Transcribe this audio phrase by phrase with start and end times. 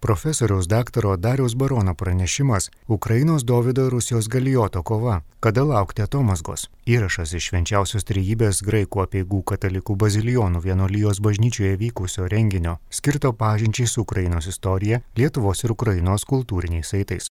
[0.00, 5.20] Profesoriaus daktaro Dariaus Barono pranešimas Ukrainos Davido ir Rusijos galijoto kova.
[5.40, 6.68] Kada laukti atomasgos?
[6.86, 14.04] Įrašas iš švenčiausios trejybės graikų apieigų katalikų bazilijonų vienolyjos bažnyčioje vykusio renginio, skirto pažinčiai su
[14.06, 17.26] Ukrainos istorija, Lietuvos ir Ukrainos kultūriniais saitais.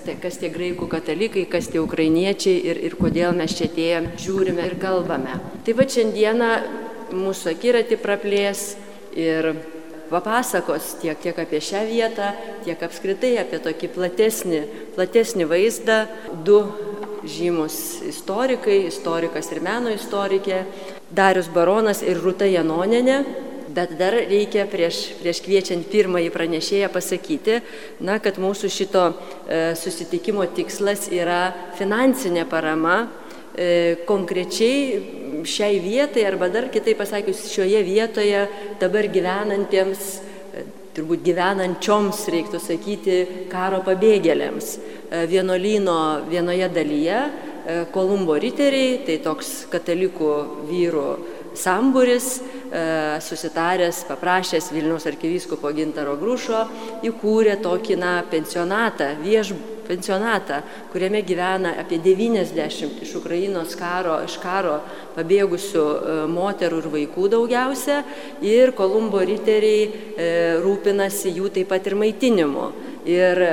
[0.00, 4.64] Tai kas tie graikų katalikai, kas tie ukrainiečiai ir, ir kodėl mes čia atėjom, žiūrime
[4.70, 5.36] ir kalbame.
[5.66, 6.50] Tai va šiandieną
[7.12, 8.64] mūsų akiratį praplės
[9.12, 9.52] ir
[10.10, 12.32] papasakos tiek, tiek apie šią vietą,
[12.66, 14.62] tiek apskritai apie tokį platesnį,
[14.96, 16.00] platesnį vaizdą.
[16.46, 16.62] Du
[17.26, 20.64] žymus istorikai, istorikas ir meno istorikė,
[21.10, 23.20] Darius Baronas ir Rūta Janoninė.
[23.70, 27.60] Bet dar reikia prieš, prieš kviečiant pirmąjį pranešėją pasakyti,
[28.02, 32.96] na, kad mūsų šito e, susitikimo tikslas yra finansinė parama
[33.54, 38.44] e, konkrečiai šiai vietai arba dar kitaip pasakius šioje vietoje
[38.80, 40.04] dabar gyvenantiems,
[40.54, 40.64] e,
[40.96, 43.18] turbūt gyvenančioms reiktų sakyti,
[43.52, 44.70] karo pabėgėliams.
[44.76, 45.98] E, Vienolyno
[46.30, 47.30] vienoje dalyje e,
[47.92, 50.32] Kolumbo riteriai, tai toks katalikų
[50.70, 51.10] vyrų
[51.60, 52.36] samburis,
[53.26, 56.60] susitaręs, paprašęs Vilniaus arkivyskupo Gintaro Grušo,
[57.02, 60.60] įkūrė tokį, na, pensionatą, viešbutį pensionatą,
[60.92, 64.78] kuriame gyvena apie 90 iš Ukrainos karo, iš karo
[65.16, 68.00] pabėgusių e, moterų ir vaikų daugiausia
[68.46, 70.30] ir Kolumbo riteriai e,
[70.62, 72.70] rūpinasi jų taip pat ir maitinimu.
[73.10, 73.44] Ir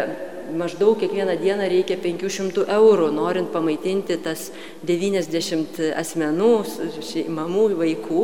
[0.56, 4.50] maždaug kiekvieną dieną reikia 500 eurų, norint pamaitinti tas
[4.88, 6.52] 90 asmenų,
[7.34, 8.24] mamų, vaikų.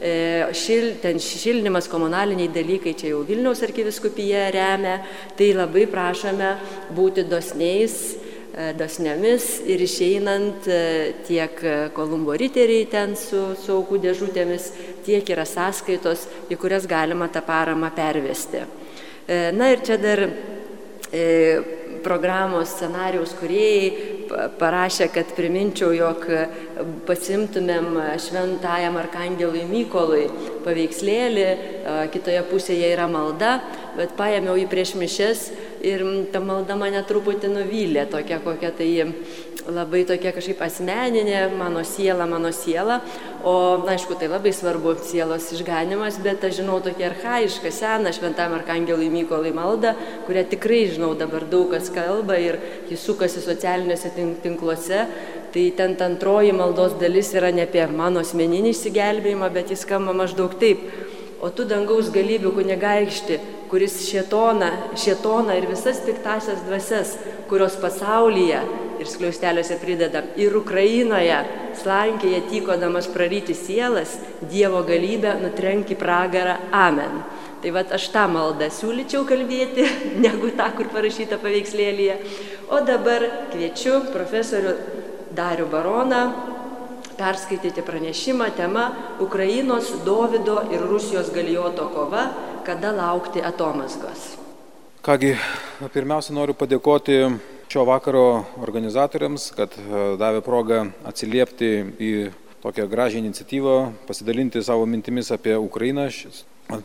[0.00, 0.14] E,
[0.56, 4.98] šil, ten šildymas, komunaliniai dalykai čia jau Vilniaus arkiviskupija remia,
[5.38, 6.54] tai labai prašome
[6.96, 10.82] būti dosniais e, dosnėmis ir išeinant e,
[11.28, 11.64] tiek
[11.96, 14.72] Kolumbo riteriai ten su, su aukų dėžutėmis,
[15.06, 18.64] tiek yra sąskaitos, į kurias galima tą paramą pervesti.
[19.28, 20.22] Na ir čia dar
[22.04, 26.24] programos scenarijaus kuriejai parašė, kad priminčiau, jog
[27.08, 30.26] pasimtumėm šventajam arkangelui Mykolui
[30.66, 31.48] paveikslėlį,
[32.12, 33.58] kitoje pusėje yra malda,
[33.96, 35.48] bet paėmiau jį prieš mišes
[35.84, 38.88] ir ta malda mane truputį nuvylė, tokia kokia tai
[39.68, 43.00] labai tokia kažkaip asmeninė, mano siela, mano siela.
[43.44, 43.52] O,
[43.84, 49.10] na, aišku, tai labai svarbu sielos išganimas, bet aš žinau tokia arhaiška, sena šventam arkangelui
[49.12, 49.94] Mykolai malda,
[50.26, 52.58] kurią tikrai žinau dabar daug kas kalba ir
[52.88, 55.04] jis sukasi socialiniuose tinkluose.
[55.52, 60.56] Tai ten antroji maldos dalis yra ne apie mano asmeninį išsigelbėjimą, bet jis skamba maždaug
[60.60, 60.82] taip.
[61.40, 63.38] O tu dangaus galybių kunigaikšti,
[63.70, 67.16] kuris šietoną, šietoną ir visas piktasias dvasias,
[67.48, 68.60] kurios pasaulyje
[68.98, 71.38] ir skliausteliuose prideda ir Ukrainoje
[71.78, 74.16] slankėje tykodamas praryti sielas,
[74.50, 76.56] Dievo galybę nutrenki pragarą.
[76.72, 77.22] Amen.
[77.62, 79.86] Tai vad aš tą maldą siūlyčiau kalbėti,
[80.24, 82.18] negu tą, kur parašyta paveikslėlėje.
[82.70, 84.76] O dabar kviečiu profesorių
[85.38, 86.22] Darių Baroną
[87.18, 88.84] perskaityti pranešimą tema
[89.20, 92.28] Ukrainos Davido ir Rusijos galijoto kova,
[92.68, 94.34] kada laukti atomasgos.
[95.00, 95.30] Kągi,
[95.94, 97.14] pirmiausia noriu padėkoti
[97.72, 98.24] šio vakaro
[98.60, 102.10] organizatoriams, kad e, davė progą atsiliepti į
[102.60, 103.78] tokią gražią iniciatyvą,
[104.10, 106.10] pasidalinti savo mintimis apie Ukrainą.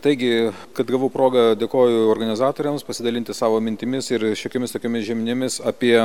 [0.00, 0.32] Taigi,
[0.72, 5.98] kad gavau progą, dėkoju organizatoriams pasidalinti savo mintimis ir šiokiamis tokiamis žemėmis apie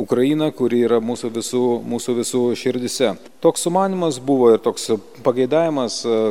[0.00, 3.14] Ukrainą, kuri yra mūsų visų, mūsų visų širdise.
[3.40, 4.90] Toks sumanimas buvo ir toks
[5.24, 6.22] pageidavimas e,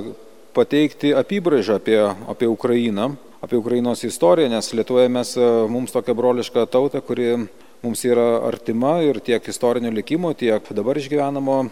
[0.59, 6.65] pateikti apibraižą apie, apie Ukrainą apie Ukrainos istoriją, nes Lietuvoje mes, e, mums tokia broliška
[6.65, 7.47] tauta, kuri
[7.83, 11.69] mums yra artima ir tiek istorinio likimo, tiek dabar išgyvenamo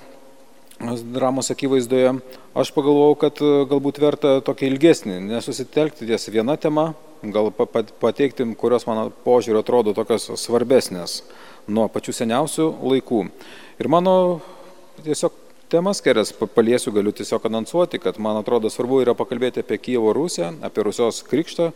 [1.12, 2.14] dramos akivaizdoje.
[2.56, 6.94] Aš pagalvojau, kad e, galbūt verta tokia ilgesnį, nesusitelkti ties viena tema,
[7.24, 11.24] gal pateikti, kurios mano požiūriu atrodo tokios svarbesnės
[11.68, 13.26] nuo pačių seniausių laikų.
[13.82, 14.14] Ir mano
[15.04, 20.14] tiesiog temas kelias paliesiu, galiu tiesiog anonsuoti, kad man atrodo svarbu yra pakalbėti apie Kievo
[20.16, 21.72] Rusiją, apie Rusijos krikštą,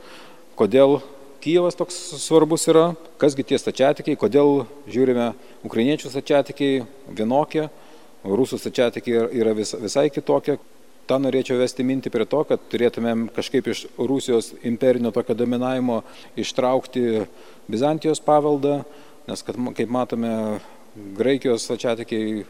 [0.60, 1.02] kodėl
[1.42, 5.32] Kyivas toks svarbus yra, kasgi tie stačiatikiai, kodėl žiūrime
[5.66, 6.84] ukrainiečių stačiatikiai
[7.18, 7.64] vienokie,
[8.22, 10.60] rusų stačiatikiai yra vis, visai kitokie.
[11.10, 16.04] Ta norėčiau vesti mintį prie to, kad turėtumėm kažkaip iš Rusijos imperinio tokio dominavimo
[16.40, 17.26] ištraukti
[17.72, 18.84] Bizantijos paveldą,
[19.28, 20.36] nes kad, kaip matome,
[21.18, 22.46] Graikijos stačiatikiai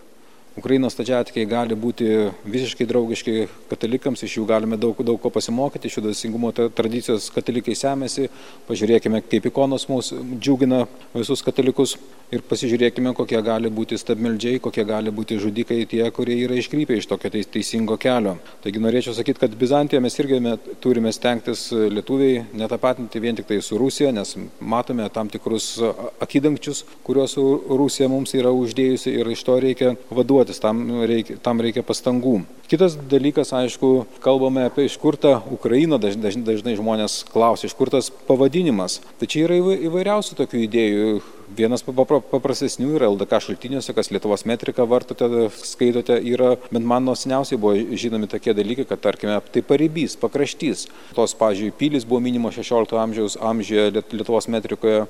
[0.59, 2.07] Ukrainos stačiatikiai gali būti
[2.44, 3.36] visiškai draugiški
[3.71, 8.27] katalikams, iš jų galime daug, daug ko pasimokyti, iš jų dvasingumo tradicijos katalikai semėsi,
[8.68, 10.81] pažiūrėkime, kaip ikonos mūsų džiugina
[11.13, 11.95] visus katalikus
[12.36, 17.07] ir pasižiūrėkime, kokie gali būti stabmeldžiai, kokie gali būti žudikai tie, kurie yra iškrypę iš
[17.07, 18.36] tokio teisingo kelio.
[18.63, 20.42] Taigi norėčiau sakyti, kad Bizantiją mes irgi
[20.83, 25.77] turime stengtis lietuviai netapatinti vien tik tai su Rusija, nes matome tam tikrus
[26.24, 27.39] akidangčius, kuriuos
[27.71, 32.44] Rusija mums yra uždėjusi ir iš to reikia vaduoti adaptuotis, tam reikia, tam reikia pastangų.
[32.70, 37.90] Kitas dalykas, aišku, kalbame apie iš kur ta Ukraina, dažnai, dažnai žmonės klausia, iš kur
[37.90, 39.02] tas pavadinimas.
[39.20, 41.22] Tai čia yra įvairiausių tokių idėjų.
[41.51, 47.59] Vienas paprastesnių yra LDK šaltiniuose, kas Lietuvos metriką vartote, skaitote, yra, bent man nuo seniausiai
[47.59, 50.86] buvo žinomi tokie dalykai, kad tarkime, tai paribys, pakraštys.
[51.18, 55.03] Tos, pažiūrėjau, pilis buvo minimo 16 amžiaus amžiuje Lietuvos metrikoje,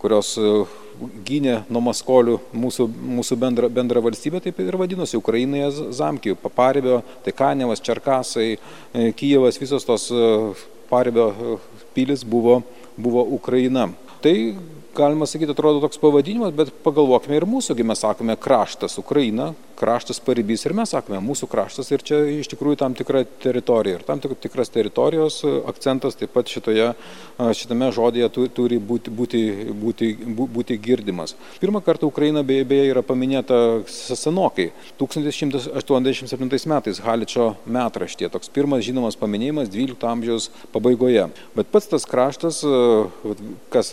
[0.00, 0.34] kurios
[1.28, 7.34] gynė nuo maskolių mūsų, mūsų bendrą, bendrą valstybę, taip ir vadinosi Ukrainoje Zamkijų, Paparibio, tai
[7.36, 10.28] Kanevas, Čerkasai, e, Kyjevas, visos tos e,
[10.90, 11.58] Paribio
[11.94, 12.62] pilis buvo,
[12.96, 13.88] buvo Ukraina.
[14.22, 14.34] Tai
[14.96, 19.52] galima sakyti, atrodo toks pavadinimas, bet pagalvokime ir mūsųgi mes sakome kraštas Ukraina,
[19.82, 24.04] kraštas paribys ir mes sakome mūsų kraštas ir čia iš tikrųjų tam tikra teritorija ir
[24.06, 25.40] tam tikras teritorijos
[25.70, 26.92] akcentas taip pat šitoje,
[27.58, 29.42] šitame žodėje turi būti, būti,
[29.82, 30.10] būti,
[30.56, 31.34] būti girdimas.
[31.62, 33.58] Pirmą kartą Ukraina beje, beje yra paminėta
[33.90, 34.70] senokai,
[35.02, 41.26] 1187 metais Haličio metraštė, toks pirmas žinomas paminėjimas 12 amžiaus pabaigoje.
[41.56, 42.62] Bet pats tas kraštas,
[43.72, 43.92] kas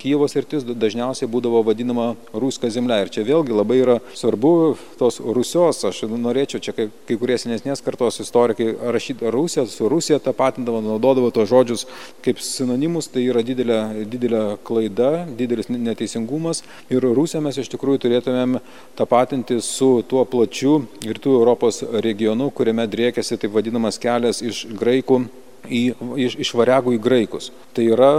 [0.00, 3.00] Kyjevas sritis dažniausiai būdavo vadinama Ruska zemlė.
[3.04, 4.52] Ir čia vėlgi labai yra svarbu
[5.00, 10.20] tos Rusios, aš norėčiau, čia kai, kai kurie senesnės kartos istorikai rašyti Rusiją, su Rusija
[10.22, 11.86] tapatindavo, naudodavo tos žodžius
[12.24, 13.80] kaip sinonimus, tai yra didelė,
[14.10, 16.64] didelė klaida, didelis neteisingumas.
[16.92, 18.58] Ir Rusiją mes iš tikrųjų turėtumėm
[18.98, 25.24] tapatinti su tuo plačiu rytų Europos regionu, kuriame driekiasi taip vadinamas kelias iš graikų
[25.68, 25.82] į,
[26.26, 27.50] iš, iš variagų į graikus.
[27.76, 28.12] Tai yra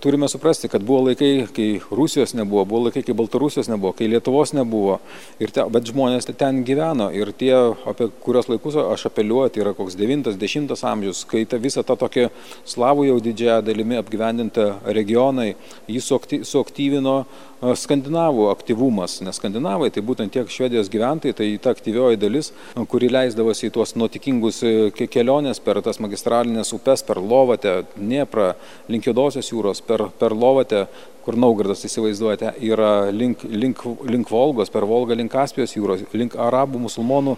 [0.00, 4.52] turime suprasti, kad buvo laikai, kai Rusijos nebuvo, buvo laikai, kai Baltarusijos nebuvo, kai Lietuvos
[4.52, 4.98] nebuvo,
[5.40, 7.08] te, bet žmonės ten gyveno.
[7.16, 7.54] Ir tie,
[7.88, 12.28] apie kurios laikus aš apeliuoju, tai yra koks 9-10 amžius, kai ta visa ta tokia
[12.68, 15.54] slavų jau didžiąją dalimi apgyvendinta regionai,
[15.88, 16.04] jį
[16.44, 17.22] suaktyvino
[17.60, 22.52] skandinavų aktyvumas, nes skandinavai tai būtent tiek švedijos gyventojai, tai ta aktyvioji dalis,
[22.88, 24.74] kuri leisdavosi į tuos nuotikingus e,
[25.12, 28.54] keliones per tas magistralinės upes, per Lovatę, Dnieprą,
[28.88, 30.86] link Jodosios jūros, per, per Lovatę,
[31.20, 36.80] kur Naugardas įsivaizduojate, yra link, link, link Volgos, per Volgą link Kaspijos jūros, link arabų
[36.86, 37.36] musulmonų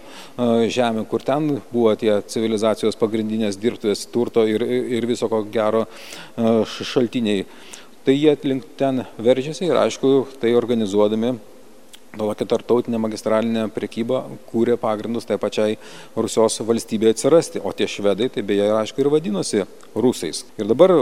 [0.71, 5.83] žemė, kur ten buvo tie civilizacijos pagrindinės dirbtuvės turto ir, ir viso ko gero
[6.37, 7.43] šaltiniai
[8.03, 11.37] tai jie link ten veržiasi ir aišku, tai organizuodami
[12.13, 14.21] tokia tartautinė magistralinė prekyba
[14.51, 15.77] kūrė pagrindus tai pačiai
[16.15, 19.63] Rusijos valstybėje atsirasti, o tie švedai tai beje aišku ir vadinosi
[19.95, 20.43] rusais.
[20.61, 20.93] Ir dabar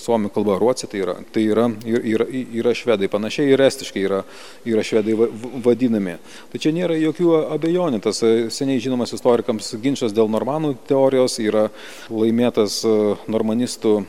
[0.00, 4.22] suomių kalba ruoci tai yra, tai yra, yra, yra švedai, panašiai ir estiškai yra,
[4.64, 5.18] yra švedai
[5.64, 6.16] vadinami.
[6.52, 8.22] Tai čia nėra jokių abejonių, tas
[8.56, 11.68] seniai žinomas istorikams ginčas dėl normanų teorijos yra
[12.08, 12.80] laimėtas
[13.28, 14.00] normanistų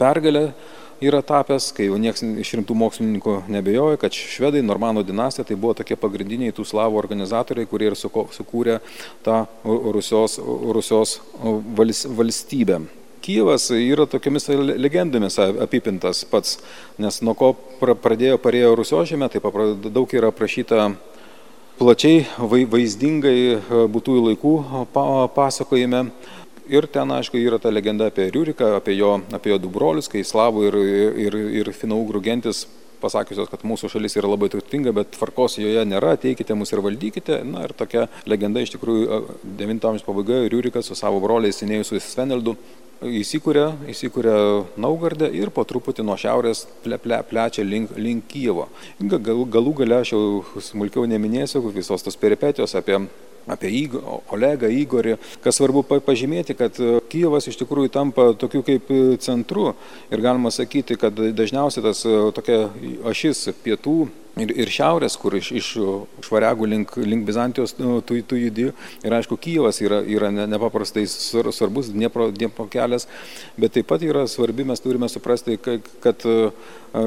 [0.00, 0.48] pergalė
[1.00, 5.74] yra tapęs, kai jau niekas iš rimtų mokslininkų nebejoja, kad švedai, Normanų dinastija, tai buvo
[5.76, 8.78] tokie pagrindiniai tų slavų organizatoriai, kurie ir sukūrė
[9.26, 10.38] tą Rusijos,
[10.76, 11.18] Rusijos
[12.16, 12.80] valstybę.
[13.26, 14.46] Kyivas yra tokiamis
[14.78, 16.60] legendomis apipintas pats,
[17.02, 19.42] nes nuo ko pradėjo parėjo Rusijos žemė, tai
[19.90, 20.92] daug yra aprašyta
[21.76, 23.58] plačiai, vaizdingai
[23.92, 24.52] būtųjų laikų
[25.34, 26.06] pasakojime.
[26.66, 30.24] Ir ten, aišku, yra ta legenda apie Riuriką, apie jo, apie jo du brolius, kai
[30.26, 30.78] slavų ir,
[31.26, 32.64] ir, ir finaugrų gentis
[32.98, 37.42] pasakiusios, kad mūsų šalis yra labai turtinga, bet tvarkos joje nėra, ateikite mus ir valdykite.
[37.46, 39.20] Na ir tokia legenda iš tikrųjų
[39.60, 42.56] 9 amžiaus pabaigoje Riurikas su savo broliais Sinėjusiu Sveneldu
[43.04, 44.34] įsikūrė, įsikūrė
[44.80, 48.68] Naugardė ir po truputį nuo šiaurės ple, ple, plečia link, link Kievo.
[48.98, 50.22] Gal, galų gale aš jau
[50.64, 53.04] smulkiau neminėsiu visos tos peripetijos apie
[53.46, 55.16] apie Igo, Olegą, Igorį.
[55.44, 59.72] Kas svarbu pažymėti, kad e, Kyivas iš tikrųjų tampa tokiu kaip e, centru
[60.10, 62.66] ir galima sakyti, kad dažniausiai tas e, tokia
[63.06, 63.98] ašis pietų
[64.40, 65.68] ir, ir šiaurės, kur iš, iš
[66.26, 68.68] švariagų link, link Bizantijos nu, tu, tu judi.
[69.06, 73.08] Ir aišku, Kyivas yra, yra nepaprastai svarbus, Dniepro, Dniepro kelias,
[73.56, 76.26] bet taip pat yra svarbi, mes turime suprasti, kad, kad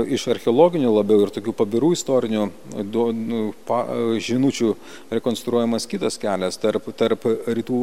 [0.09, 2.45] iš archeologinių labiau ir tokių pabirų istorinių
[2.93, 3.81] do, nu, pa,
[4.21, 4.73] žinučių
[5.13, 7.79] rekonstruojamas kitas kelias tarp, tarp rytų,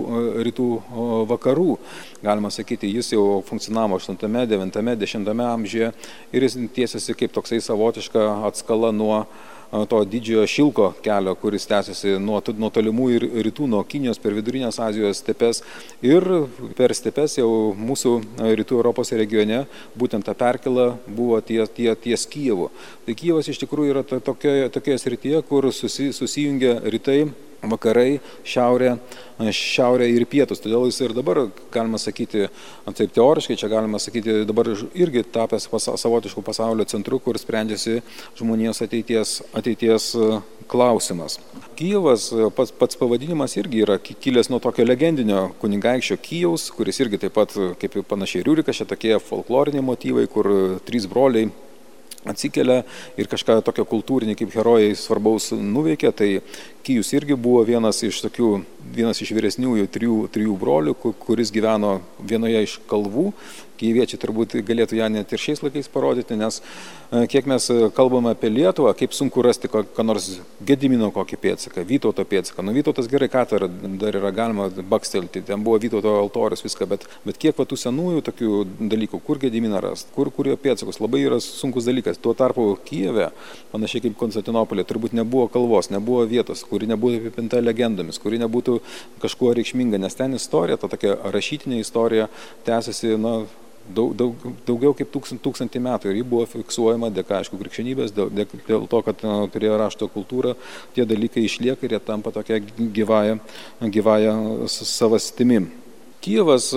[0.46, 0.68] rytų
[1.30, 1.78] vakarų.
[2.22, 5.90] Galima sakyti, jis jau funkcionavo 8, 9, 10 amžiuje
[6.32, 9.24] ir jis tiesiasi kaip toksai savotiška atskala nuo
[9.88, 14.78] to didžiojo šilko kelio, kuris tęsiasi nuo, nuo tolimų ir rytų, nuo Kinijos per vidurinės
[14.82, 15.62] Azijos stepes
[16.04, 16.24] ir
[16.78, 18.14] per stepes jau mūsų
[18.60, 19.64] rytų Europos regione
[19.98, 22.70] būtent ta perkela buvo ties, ties, ties Kijevu.
[23.06, 27.26] Tai Kijevas iš tikrųjų yra tokioje, tokioje srityje, kur susi, susijungia rytai
[27.70, 28.96] vakarai, šiaurė,
[29.54, 30.62] šiaurė ir pietus.
[30.64, 32.46] Todėl jis ir dabar, galima sakyti,
[32.86, 38.00] taip teoriškai, čia galima sakyti, dabar irgi tapęs pasa, savotiškų pasaulio centru, kur sprendžiasi
[38.38, 40.12] žmonijos ateities, ateities
[40.70, 41.38] klausimas.
[41.76, 47.36] Kyjevas, pats, pats pavadinimas irgi yra kilęs nuo tokio legendinio kunigaikščio Kyjaus, kuris irgi taip
[47.36, 50.48] pat, kaip panašiai Riurikas, čia tokie folkloriniai motyvai, kur
[50.88, 51.50] trys broliai
[52.26, 52.82] atsikelia
[53.18, 56.30] ir kažką tokio kultūrinį kaip herojai svarbaus nuveikia, tai
[56.86, 58.50] Kyjus irgi buvo vienas iš tokių,
[58.94, 63.32] vienas iš vyresniųjų trijų, trijų brolių, kuris gyveno vienoje iš kalvų.
[63.80, 67.66] Kyjiečiai turbūt galėtų ją net ir šiais laikais parodyti, nes e, kiek mes
[67.96, 70.28] kalbame apie Lietuvą, kaip sunku rasti ką nors
[70.66, 72.64] Gedimino kokį pėdsaką, Vytauto pėdsaką.
[72.64, 73.68] Nu, Vytautas gerai katarą
[74.00, 78.24] dar yra galima bakstelti, ten buvo Vytauto altorius, viską, bet, bet kiek va tų senųjų
[78.30, 78.62] tokių
[78.94, 82.22] dalykų, kur Gediminą rasti, kur, kur jo pėdsakus, labai yra sunkus dalykas.
[82.22, 83.32] Tuo tarpu Kyjeve,
[83.74, 88.80] panašiai kaip Konstantinopolė, turbūt nebuvo kalvos, nebuvo vietos, kur kuri nebūtų apipinta legendomis, kuri nebūtų
[89.22, 92.28] kažkuo reikšminga, nes ten istorija, ta tokia rašytinė istorija
[92.66, 93.46] tęsiasi, na,
[93.94, 98.32] daug, daug, daugiau kaip tūkstant, tūkstantį metų ir ji buvo fiksuojama dėka, aišku, krikščionybės, dėl,
[98.66, 99.22] dėl to, kad
[99.54, 100.56] turėjo rašto kultūrą,
[100.96, 103.38] tie dalykai išlieka ir jie tampa tokia gyvaja,
[103.80, 104.36] gyvaja
[104.70, 105.64] savastimi.
[106.24, 106.72] Kijevas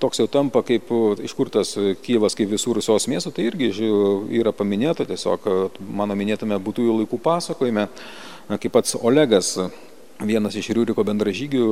[0.00, 0.88] toks jau tampa kaip
[1.20, 3.70] iš kur tas Kyivas kaip visų Rusios miestų, tai irgi
[4.40, 5.46] yra paminėta tiesiog
[5.84, 7.88] mano minėtame būtųjų laikų pasakojime,
[8.56, 9.52] kaip pats Olegas,
[10.20, 11.66] vienas iš Riuriko bendražygių,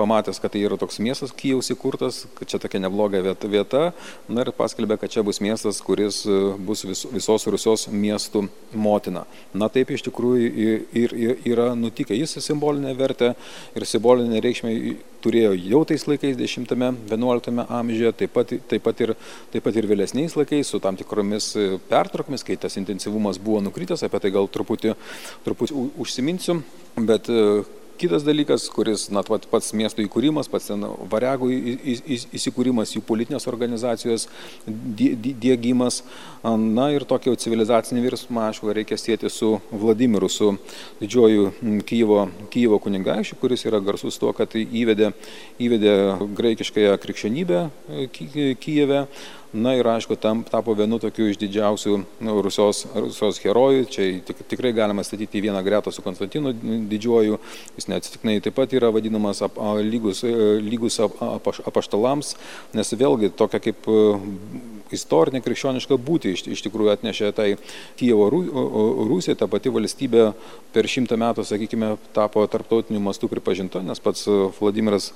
[0.00, 3.82] pamatęs, kad tai yra toks miestas Kyjaus įkurtas, kad čia tokia nebloga vieta,
[4.28, 9.26] na ir paskelbė, kad čia bus miestas, kuris e, bus vis, visos Rusios miestų motina.
[9.52, 12.16] Na taip iš tikrųjų ir, ir, ir yra nutikę.
[12.16, 13.34] Jis simbolinę vertę
[13.76, 14.74] ir simbolinę reikšmę
[15.24, 19.14] turėjo jau tais laikais 10-11 amžiuje, taip pat, taip, pat ir,
[19.52, 24.04] taip pat ir vėlesniais laikais su tam tikromis e, pertraukomis, kai tas intensyvumas buvo nukritęs,
[24.06, 24.94] apie tai gal truputį,
[25.46, 26.60] truputį užsiminsiu,
[26.96, 27.62] bet e,
[28.00, 31.50] Kitas dalykas, kuris, na, pats miesto įkūrimas, pats ten variagų
[32.32, 34.24] įsikūrimas, jų politinės organizacijos
[34.64, 35.98] dėgymas,
[36.40, 40.54] na ir tokį civilizacinį virsmą, aišku, reikia sėti su Vladimiru, su
[41.02, 41.50] didžioju
[41.90, 42.22] Kyivo,
[42.54, 45.12] Kyivo kunigaikščiu, kuris yra garsus tuo, kad įvedė,
[45.60, 45.94] įvedė
[46.40, 47.66] graikiškąją krikščionybę
[48.16, 49.04] Kyjeve.
[49.50, 53.88] Na ir aišku, tam tapo vienu tokiu iš didžiausių nu, Rusios, Rusios herojų.
[53.90, 57.40] Čia tik, tikrai galima statyti į vieną gretą su Konstantinu didžiuoju.
[57.74, 60.30] Jis neatsitiknai taip pat yra vadinamas ap, lygus, e,
[60.62, 62.36] lygus ap, ap, apaštalams,
[62.78, 63.98] nes vėlgi tokia kaip e,
[64.94, 67.50] istorinė krikščioniška būti iš, iš tikrųjų atnešė tai
[67.98, 70.28] Kievo Rusija, ta pati valstybė
[70.70, 74.28] per šimtą metų, sakykime, tapo tarptautiniu mastu pripažinta, nes pats
[74.60, 75.10] Vladimiras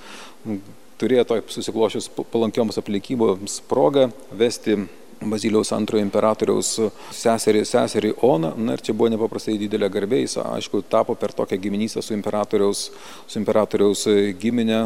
[1.01, 4.79] turėjo toj susiklošius palankioms aplinkyboms progą vesti
[5.25, 6.75] Baziliaus antrojo imperatoriaus
[7.15, 8.51] seserį, seserį Oną.
[8.61, 10.21] Na ir čia buvo nepaprastai didelė garbė.
[10.25, 12.91] Jis, aišku, tapo per tokią giminystę su imperatoriaus,
[13.27, 14.05] su imperatoriaus
[14.43, 14.83] giminė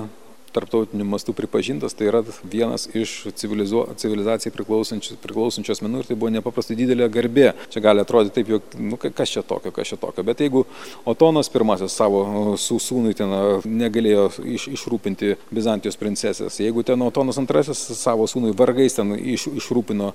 [0.54, 7.08] tarptautiniu mastu pripažintas, tai yra vienas iš civilizacijai priklausančių, asmenų ir tai buvo nepaprastai didelė
[7.12, 7.52] garbė.
[7.72, 10.24] Čia gali atrodyti taip, jog, nu, kas čia tokio, kas čia tokio.
[10.26, 10.64] Bet jeigu
[11.08, 13.32] Otonas pirmasis savo sūnui ten
[13.64, 20.12] negalėjo iš, išrūpinti Bizantijos princesės, jeigu ten Otonas antrasis savo sūnui vargais ten iš, išrūpino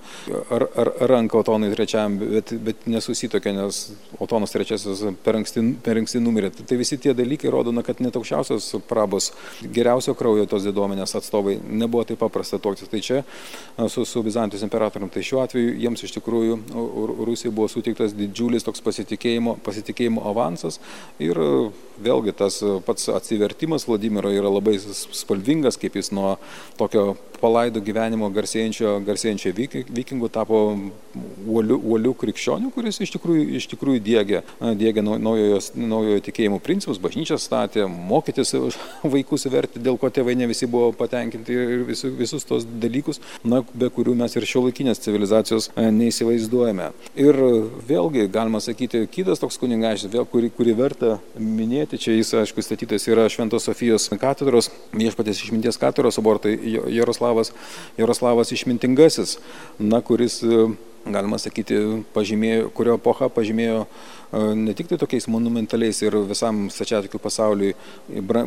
[0.54, 3.84] ar, ar, ranką Otonui trečiam, bet, bet nesusitokė, nes
[4.24, 6.52] Otonas trečiasis per anksti, per anksti numirė.
[6.63, 9.32] Tai visi tie dalykai rodo, na, kad net aukščiausios prabos
[9.63, 11.58] geriausio kraujo tos diduomenės atstovai.
[11.84, 12.88] Nebuvo taip paprasta toks.
[12.89, 13.22] Tai čia
[13.92, 15.12] su, su Bizantijos imperatorium.
[15.13, 16.60] Tai šiuo atveju jiems iš tikrųjų
[17.27, 20.80] Rusijai buvo suteiktas didžiulis toks pasitikėjimo, pasitikėjimo avansas
[21.24, 21.39] ir
[22.02, 26.38] vėlgi tas pats atsivertimas Vladimiro yra labai spalvingas, kaip jis nuo
[26.80, 29.52] tokio palaido gyvenimo garsėjančio, garsėjančio
[29.92, 30.60] vikingų tapo
[31.44, 34.42] uoliu, uoliu krikščioniu, kuris iš tikrųjų, iš tikrųjų dėgė,
[34.80, 38.56] dėgė naujojo, naujojo tikėjimo principus, bažnyčią statė, mokytis
[39.16, 43.64] vaikus verti, dėl ko tėvai ne visi buvo patenkinti ir visus, visus tos dalykus, na,
[43.74, 46.92] be kurių mes ir šio laikinės civilizacijos neįsivaizduojame.
[47.20, 47.42] Ir
[47.90, 53.08] vėlgi, galima sakyti, kitas toks kunigaikštis, vėl kurį, kurį verta minėti, čia jis, aišku, statytas
[53.12, 56.56] yra Šventos Sofijos katedros, viešpatės išminties katedros abortai
[56.94, 57.52] Jaroslavas,
[58.00, 59.38] Jaroslavas išmintingasis,
[59.80, 60.42] na, kuris
[61.04, 61.80] galima sakyti,
[62.16, 63.84] pažymėjo, kurio epocha pažymėjo
[64.34, 67.74] ne tik tai tokiais monumentaliais ir visam stačiatikių pasauliui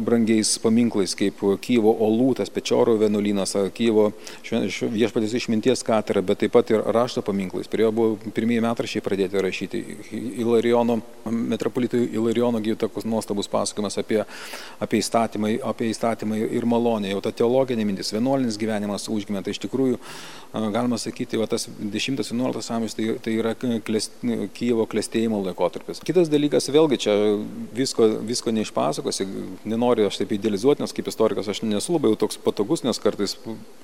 [0.02, 4.08] brangiais paminklais, kaip Kyivo Olų, tas Pečioro vienuolynas, Kyivo
[4.42, 7.70] viešpatės išminties katedra, bet taip pat ir rašto paminklais.
[7.70, 9.82] Prie jo buvo pirmieji metrašiai pradėti rašyti.
[10.42, 10.98] Ilarijono,
[11.54, 14.24] metropolitų Ilarijono gyvų tokus nuostabus pasakojimas apie,
[14.82, 17.12] apie, įstatymai, apie įstatymai ir malonę.
[17.14, 19.44] Jau ta teologinė mintis, vienuolinis gyvenimas užgimė.
[19.46, 20.02] Tai iš tikrųjų,
[20.74, 24.18] galima sakyti, va, tas 10-11 amžius tai, tai yra klest,
[24.56, 26.00] Kyivo klestėjimo laikotarpis laikotarpis.
[26.04, 27.14] Kitas dalykas, vėlgi čia
[27.74, 29.26] visko, visko neišpasakosi,
[29.64, 33.36] nenoriu aš taip idealizuoti, nes kaip istorikas aš nesu labai toks patogus, nes kartais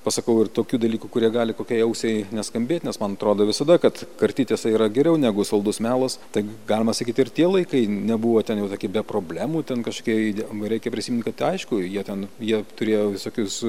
[0.05, 4.73] pasakau ir tokių dalykų, kurie gali kokiai ausiai neskambėti, nes man atrodo visada, kad kartytiesa
[4.73, 6.19] yra geriau negu saldus melas.
[6.33, 10.93] Tai galima sakyti ir tie laikai nebuvo ten jau tokie be problemų, ten kažkokie, reikia
[10.95, 13.61] prisiminti, kad aišku, jie ten, jie turėjo visokius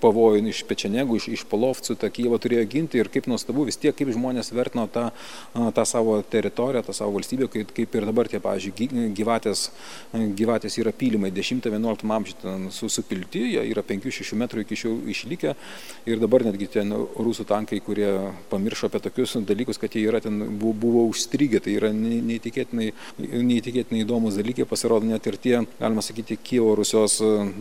[0.00, 3.94] pavojų iš Pečenegų, iš, iš Polovcų, tą Kyivą turėjo ginti ir kaip nuostabu vis tiek,
[3.96, 5.10] kaip žmonės vertino tą,
[5.52, 9.66] tą savo teritoriją, tą savo valstybę, kaip, kaip ir dabar tie, pavyzdžiui, gyvatės,
[10.14, 15.54] gyvatės yra pylimai 10-11 amžiuje su, supilti, jie yra 5-6 metrų iki šių išlikę
[16.10, 18.10] ir dabar netgi ten rusų tankai, kurie
[18.50, 24.04] pamiršo apie tokius dalykus, kad jie yra ten buvo, buvo užstrigę, tai yra neįtikėtinai, neįtikėtinai
[24.04, 27.20] įdomus dalykai, pasirodo net ir tie, galima sakyti, Kievo Rusijos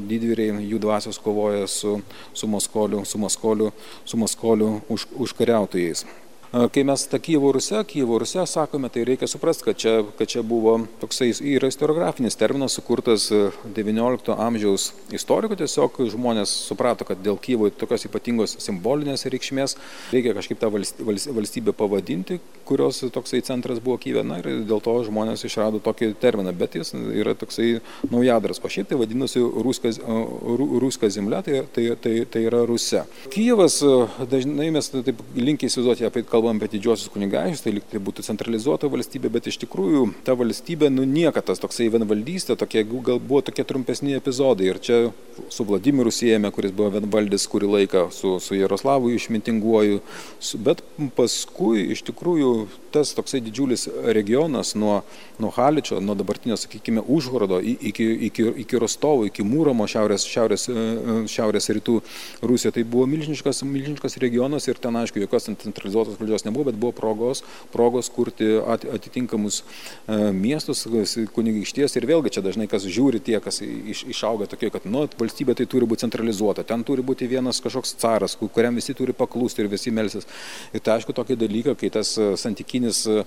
[0.09, 1.97] didvyriai, jų dvasios kovoja su
[2.33, 3.71] su Maskoliu, su Maskoliu,
[4.05, 6.05] su Maskoliu už, užkariautojais.
[6.53, 10.43] Kai mes tą Kyivo Rusę, Kyivo Rusę sakome, tai reikia suprasti, kad čia, kad čia
[10.43, 13.25] buvo toksai yra istoriografinis terminas sukurtas
[13.73, 15.57] XIX amžiaus istorikų.
[15.57, 19.73] Tiesiog žmonės suprato, kad dėl Kyivo tokios ypatingos simbolinės reikšmės
[20.13, 22.37] reikia kažkaip tą valstybę pavadinti,
[22.69, 24.21] kurios toksai centras buvo Kyivė.
[24.21, 27.79] Na ir dėl to žmonės išrado tokį terminą, bet jis yra toksai
[28.13, 28.61] naujadaras.
[28.61, 33.07] O šiaip tai vadinasi Ruska zemlė, tai, tai, tai, tai yra Rusė.
[33.33, 33.81] Kyivas,
[34.29, 38.23] dažnai mes taip linkiai įsivaizduoti apie kalbą kalbam apie didžiosius kunigaikščius, tai lyg tai būtų
[38.27, 43.41] centralizuota valstybė, bet iš tikrųjų ta valstybė, nu niekada tas toksai vienvaldystė, tokie, gal buvo
[43.47, 44.67] tokie trumpesni epizodai.
[44.73, 44.97] Ir čia
[45.53, 50.01] su Vladimiru siejame, kuris buvo vienvaldis kurį laiką, su, su Jaroslavu išmintinguoju,
[50.43, 50.83] su, bet
[51.15, 52.53] paskui iš tikrųjų
[52.93, 54.99] tas toksai didžiulis regionas nuo,
[55.41, 60.67] nuo Haličio, nuo dabartinio, sakykime, Užhorodo iki, iki, iki Rostovo, iki Mūromo šiaurės, šiaurės,
[61.33, 61.97] šiaurės rytų
[62.45, 66.79] Rusijoje, tai buvo milžiniškas, milžiniškas regionas ir ten, aišku, jokios centralizuotos valdžios valdžios nebuvo, bet
[66.79, 68.57] buvo progos, progos kurti
[68.93, 69.63] atitinkamus
[70.07, 70.85] e, miestus,
[71.33, 75.55] kunigaikšties ir vėlgi čia dažnai kas žiūri tie, kas iš, išauga tokie, kad nu, valstybė
[75.55, 79.71] tai turi būti centralizuota, ten turi būti vienas kažkoks caras, kuriam visi turi paklūsti ir
[79.71, 80.27] visi melsis.
[80.73, 83.23] Ir tai aišku tokį dalyką, kai tas e, santykinis e,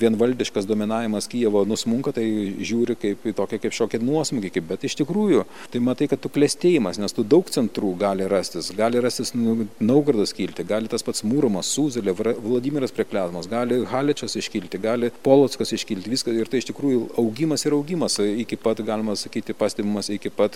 [0.00, 2.26] vienvaldiškas dominavimas Kievo nusmunka, tai
[2.58, 6.32] žiūri kaip į tokią kaip šokį nuosmukį, kaip, bet iš tikrųjų tai matai, kad tu
[6.32, 11.22] klėstėjimas, nes tu daug centrų gali rastis, gali rastis nu, Naugardas kilti, gali tas pats
[11.26, 16.34] Mūrumas, Sūzelė, Vladimiras Prekliazmas, gali Haličas iškilti, gali Polockas iškilti, viskas.
[16.40, 20.52] Ir tai iš tikrųjų augimas ir augimas iki pat, galima sakyti, pastebimas iki pat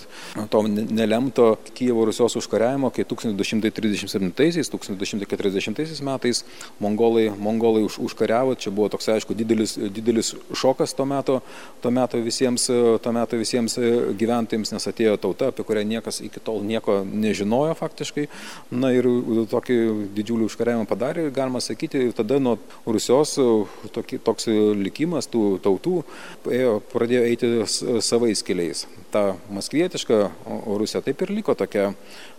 [0.49, 6.37] to nelemto Kievo Rusijos užkariavimo, kai 1237-1240 metais
[6.79, 11.41] mongolai, mongolai už, užkariavo, čia buvo toks aišku didelis, didelis šokas to meto,
[11.81, 12.69] to meto visiems,
[13.01, 13.77] to meto visiems
[14.19, 18.25] gyventojams, nes atėjo tauta, apie kurią niekas iki tol nieko nežinojo faktiškai,
[18.71, 19.05] na ir
[19.51, 19.77] tokį
[20.15, 23.35] didžiulį užkariavimą padarė, galima sakyti, sakyti, tada nuo Rusijos
[23.93, 24.47] toki, toks
[24.79, 26.03] likimas tų tautų
[26.51, 27.49] ėjo, pradėjo eiti
[28.01, 28.85] savais keliais.
[29.15, 30.15] Ta maskvietiška
[30.75, 31.93] Rusija taip ir liko tokia,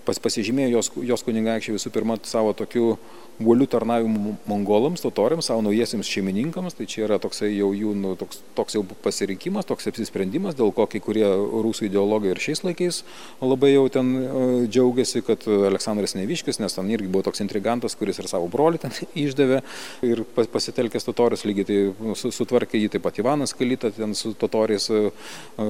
[0.04, 2.98] pas, pasižymėjo jos, jos kunigaikščiai visų pirma savo tokiu
[3.42, 8.40] uolių tarnavimų mongolams, totoriams, savo naujiesiams šeimininkams, tai čia yra toksai jau jų nu, toks,
[8.56, 13.02] toks jau pasirinkimas, toks apsisprendimas, dėl ko kai kurie rusų ideologai ir šiais laikais
[13.44, 18.20] labai jau ten uh, džiaugiasi, kad Aleksandras Neviškis, nes ten irgi buvo toks intrigantas, kuris
[18.22, 19.60] ir savo brolį ten išdavė
[20.08, 24.88] ir pasitelkęs totorius lygiai tai nu, sutvarkė jį taip pat Ivanas Kalita, ten su totoriais
[24.94, 25.12] uh,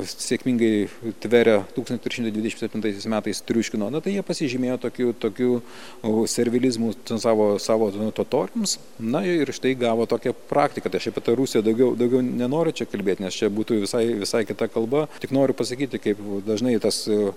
[0.07, 0.87] sėkmingai
[1.21, 5.61] tveria 1327 metais triuškino, na tai jie pasižymėjo tokiu, tokiu
[6.31, 8.79] servilizmu savo savo totoriams.
[8.99, 10.91] Na ir štai gavo tokią praktiką.
[10.91, 14.45] Tai aš apie tą Rusiją daugiau, daugiau nenoriu čia kalbėti, nes čia būtų visai, visai
[14.49, 15.07] kita kalba.
[15.23, 17.33] Tik noriu pasakyti, kaip dažnai tas e,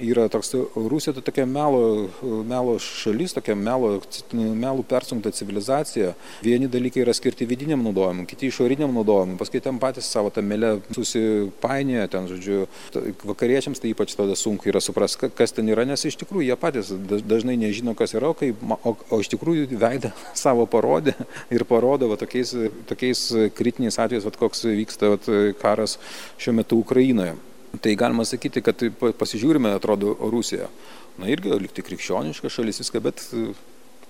[0.00, 2.08] yra toks Rusija, tai tokia melo,
[2.48, 3.94] melo šalis, tokia melo,
[4.32, 6.14] melų persunkta civilizacija.
[6.44, 9.38] Vieni dalykai yra skirti vidiniam naudojimui, kiti išoriniam naudojimui.
[9.40, 12.64] Paskui ten patys savo tą melę susipainioja, ten, žodžiu,
[13.26, 16.92] vakariečiams tai ypač tada sunku yra suprasti, kas ten yra, nes iš tikrųjų jie patys
[17.28, 20.12] dažnai nežino, kas yra, o, kai, o, o iš tikrųjų veidą
[20.44, 21.14] savo parodė
[21.54, 22.54] ir parodo va, tokiais,
[22.90, 23.24] tokiais
[23.56, 25.20] kritiniais atvejais, va, koks vyksta va,
[25.62, 25.98] karas
[26.40, 27.36] šiuo metu Ukrainoje.
[27.82, 28.82] Tai galima sakyti, kad
[29.16, 30.66] pasižiūrime, atrodo, Rusija.
[31.20, 33.22] Na irgi likti krikščioniška šalis viską, bet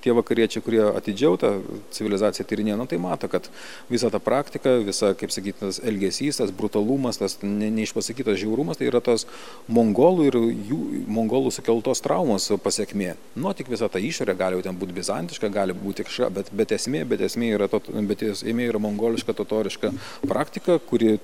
[0.02, 1.52] tie vakariečiai, kurie atidžiau tą
[1.94, 3.48] civilizaciją tyrinėjo, nu, tai mato, kad
[3.90, 8.90] visa ta praktika, visa, kaip sakyti, tas elgesys, tas brutalumas, tas ne, neišpasakytas žiaurumas, tai
[8.90, 9.26] yra tos
[9.72, 10.38] mongolų ir
[10.72, 10.80] jų
[11.12, 13.14] mongolų sukeltos traumos pasiekmė.
[13.36, 16.74] Nu, tik visa ta išorė gali jau ten būti bizantiška, gali būti kažką, bet, bet
[16.76, 19.92] esmė, bet esmė yra, to, bet esmė yra mongoliška, totoriška
[20.28, 21.18] praktika, kuri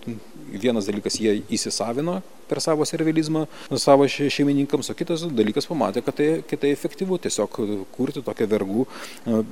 [0.53, 3.45] vienas dalykas jie įsisavino per savo servilizmą
[3.77, 7.59] savo šeimininkams, o kitas dalykas pamatė, kad tai, kad tai efektyvu tiesiog
[7.95, 8.87] kurti tokią vergų,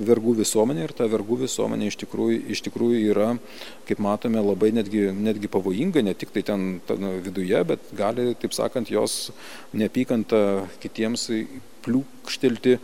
[0.09, 3.29] vergų visuomenę ir ta vergų visuomenė iš tikrųjų, iš tikrųjų yra,
[3.89, 8.57] kaip matome, labai netgi, netgi pavojinga, ne tik tai ten, ten viduje, bet gali, taip
[8.57, 9.31] sakant, jos
[9.77, 10.43] neapykanta
[10.83, 11.29] kitiems
[11.87, 12.77] pliūkštelti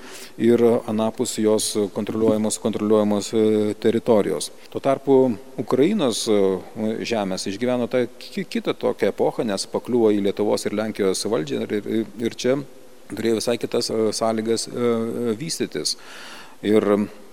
[0.46, 3.44] ir anapus jos kontroliuojamos, kontroliuojamos e,
[3.82, 4.50] teritorijos.
[4.70, 5.16] Tuo tarpu
[5.60, 6.38] Ukrainos e,
[7.08, 12.06] žemės išgyveno tą kitą tokią epochą, nes pakliuvo į Lietuvos ir Lenkijos valdžią ir, ir,
[12.22, 12.60] ir čia
[13.12, 14.68] turėjo visai kitas e, sąlygas
[15.38, 15.96] vystytis.
[16.62, 16.86] Ir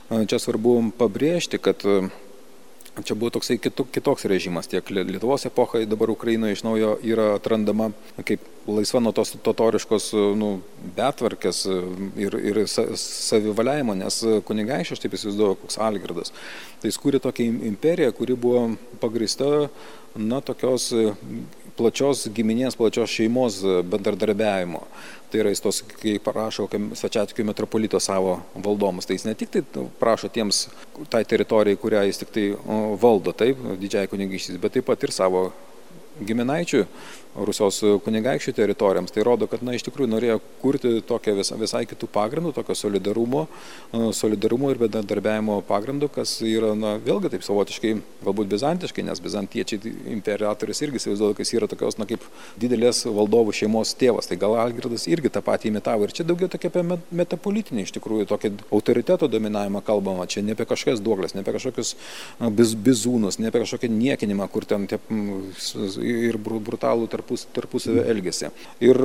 [0.10, 1.86] čia svarbu pabrėžti, kad
[3.04, 7.92] Čia buvo toksai kitoks režimas, tiek Lietuvos epochai, dabar Ukrainoje iš naujo yra atrandama
[8.26, 10.10] kaip laisva nuo tos totoriškos
[10.40, 10.50] nu,
[10.98, 11.64] betvarkės
[12.20, 16.34] ir, ir savivaliavimo, nes kunigaišė, aš taip įsivaizduoju, koks Algirdas,
[16.82, 18.66] tai jis kūrė tokią imperiją, kuri buvo
[19.02, 19.70] pagrista,
[20.16, 20.90] na, tokios
[21.80, 24.84] plačios giminės, plačios šeimos bendradarbiavimo.
[25.30, 26.66] Tai yra jis tos, kai parašo
[26.98, 29.62] Svečiatikių metropolito savo valdomus, tai jis ne tik tai
[30.00, 30.64] prašo tiems
[31.14, 32.46] tai teritorijai, kurią jis tik tai
[33.02, 35.52] valdo, taip, didžiai kunigyštis, bet taip pat ir savo
[36.26, 36.82] giminaičių
[37.46, 39.14] Rusios kunigaikščių teritorijoms.
[39.16, 43.46] Tai rodo, kad na, iš tikrųjų norėjo kurti tokią vis, visai kitų pagrindų, tokio solidarumo,
[44.16, 47.94] solidarumo ir bendradarbiavimo pagrindų, kas yra na, vėlgi taip savotiškai,
[48.26, 52.26] galbūt bizantiškai, nes bizantiečiai imperatorius irgi įsivaizduoja, kad jis yra tokios na, kaip
[52.60, 54.30] didelės valdovų šeimos tėvas.
[54.30, 56.08] Tai gal Algirdas irgi tą patį imitavo.
[56.08, 56.84] Ir čia daugiau tokia apie
[57.22, 60.28] metapolitinį, iš tikrųjų, tokį autoriteto dominavimą kalbama.
[60.30, 61.96] Čia ne apie kažkokias duoklės, ne apie kažkokius
[62.56, 65.00] biz, bizūnus, ne apie kažkokį niekinimą, kur ten tie,
[66.04, 68.50] ir brutalų tarpus, tarpusavio elgesį.
[68.84, 68.98] Ir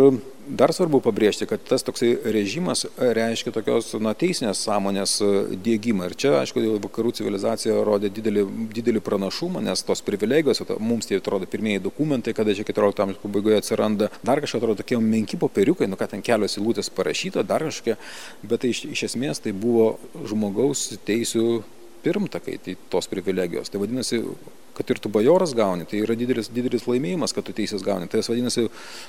[0.48, 5.16] dar svarbu pabrėžti, kad tas toksai režimas reiškia tokios na, teisinės sąmonės
[5.64, 6.08] dėgymą.
[6.10, 11.48] Ir čia, aišku, vakarų civilizacija rodė didelį, didelį pranašumą, nes tos privilegijos, mums tai atrodo
[11.50, 16.00] pirmieji dokumentai, kada čia 14 amžiaus pabaigoje atsiranda, dar kažkokie atrodo tokie menki popieriukai, nu
[16.00, 17.96] ką ten kelios įlūtės parašyta, dar kažkokie,
[18.44, 19.94] bet tai iš, iš esmės tai buvo
[20.28, 21.64] žmogaus teisų
[22.04, 23.70] pirmtakai, tai tos privilegijos.
[23.72, 24.20] Tai vadinasi,
[24.74, 28.08] kad ir tu bajoras gauni, tai yra didelis, didelis laimėjimas, kad tu teisės gauni.
[28.10, 28.66] Tai vadinasi,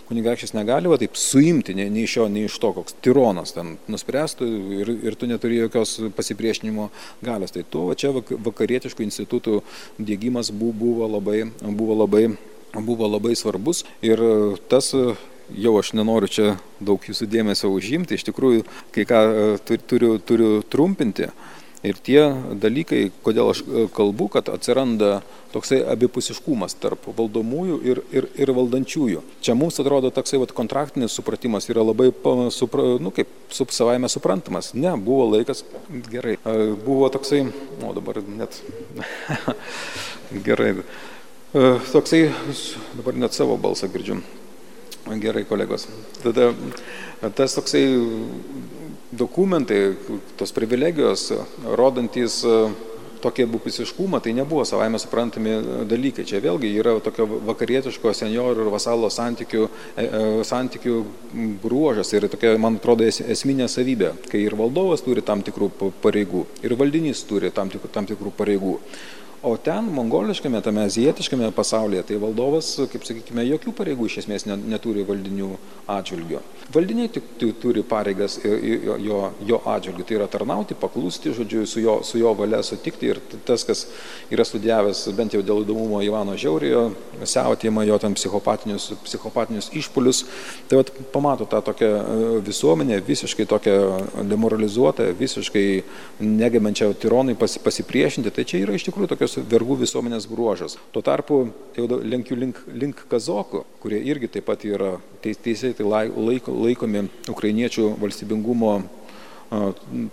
[0.10, 3.76] kunigaikštis negali va taip suimti nei, nei iš jo, nei iš to, koks tironas ten
[3.92, 4.50] nuspręstų
[4.80, 6.90] ir, ir tu neturi jokios pasipriešinimo
[7.26, 7.56] galios.
[7.56, 9.62] Tai to va, čia vakarietiškų institutų
[9.98, 12.28] dėgymas buvo labai, buvo labai,
[12.76, 14.22] buvo labai svarbus ir
[14.70, 14.94] tas
[15.54, 16.48] jau aš nenoriu čia
[16.82, 19.22] daug jūsų dėmesio užimti, iš tikrųjų, kai ką
[19.66, 21.30] turiu, turiu trumpinti.
[21.86, 22.22] Ir tie
[22.58, 25.20] dalykai, kodėl aš e, kalbu, kad atsiranda
[25.54, 29.22] toksai abipusiškumas tarp valdomųjų ir, ir, ir valdančiųjų.
[29.46, 32.10] Čia mums atrodo toksai vat, kontraktinis supratimas yra labai,
[32.56, 34.72] supra, nu, kaip sup, savaime suprantamas.
[34.74, 35.62] Ne, buvo laikas,
[36.10, 37.44] gerai, e, buvo toksai,
[37.86, 38.58] o dabar net,
[40.48, 42.24] gerai, e, toksai,
[42.98, 44.24] dabar net savo balsą girdžiu.
[45.22, 45.86] Gerai, kolegos.
[46.24, 46.50] Tada
[47.38, 47.84] tas toksai
[49.18, 49.80] dokumentai,
[50.38, 51.30] tos privilegijos,
[51.78, 52.60] rodantys e,
[53.26, 55.56] tokį abupusiškumą, tai nebuvo savaime suprantami
[55.90, 56.26] dalykai.
[56.28, 60.96] Čia vėlgi yra tokio vakarietiško senjorų ir vasalo santykių, e, e, santykių
[61.64, 65.72] bruožas ir tokia, man atrodo, esminė savybė, kai ir valdovas turi tam tikrų
[66.04, 68.80] pareigų, ir valdinys turi tam tikrų, tam tikrų pareigų.
[69.46, 75.04] O ten, mongoliškame, tame azijietiškame pasaulyje, tai valdovas, kaip sakykime, jokių pareigų iš esmės neturi
[75.06, 75.52] valdinių
[75.94, 76.40] atžvilgių.
[76.74, 77.28] Valdiniai tik
[77.62, 82.64] turi pareigas jo, jo atžvilgių, tai yra tarnauti, paklusti, žodžiu, su jo, su jo valia
[82.66, 83.84] sutikti ir tas, kas
[84.34, 86.82] yra studijavęs bent jau dėl įdomumo Ivano Žiaurėjo,
[87.22, 90.24] siautėjimą, jo tam psichopatinius, psichopatinius išpolius,
[90.72, 93.78] tai vat, pamato tą tokią e, visuomenę visiškai tokią
[94.34, 95.68] demoralizuotą, visiškai
[96.34, 100.78] negebančią tironai pasipriešinti, tai čia yra iš tikrųjų tokios vergų visuomenės bruožas.
[100.94, 101.40] Tuo tarpu
[101.78, 107.90] jau lenkiu link, link kazokų, kurie irgi taip pat yra teisėjai tai laiko, laikomi ukrainiečių
[108.02, 108.76] valstybingumo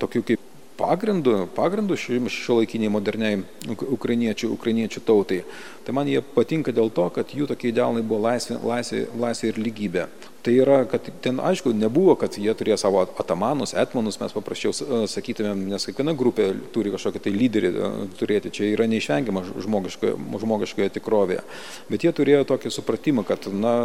[0.03, 5.43] tokiu kaip pagrindu, pagrindu šio laikiniai moderniai ukrainiečių, ukrainiečių tautai.
[5.87, 9.61] Tai man jie patinka dėl to, kad jų tokie idealai buvo laisvė, laisvė, laisvė ir
[9.67, 10.07] lygybė.
[10.43, 14.75] Tai yra, kad ten aišku nebuvo, kad jie turėjo savo atamanus, etmonus, mes paprasčiau
[15.11, 17.71] sakytumėm, nes kiekviena grupė turi kažkokį tai lyderį
[18.19, 21.45] turėti, čia yra neišvengiama žmogiškoje, žmogiškoje tikrovėje.
[21.93, 23.77] Bet jie turėjo tokį supratimą, kad, na,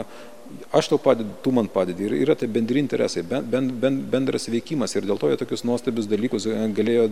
[0.72, 2.04] aš tau padedu, tu man padedi.
[2.08, 6.08] Ir yra tai bendri interesai, ben, ben, bendras veikimas ir dėl to jie tokius nuostabius
[6.10, 7.08] dalykus e, galėjo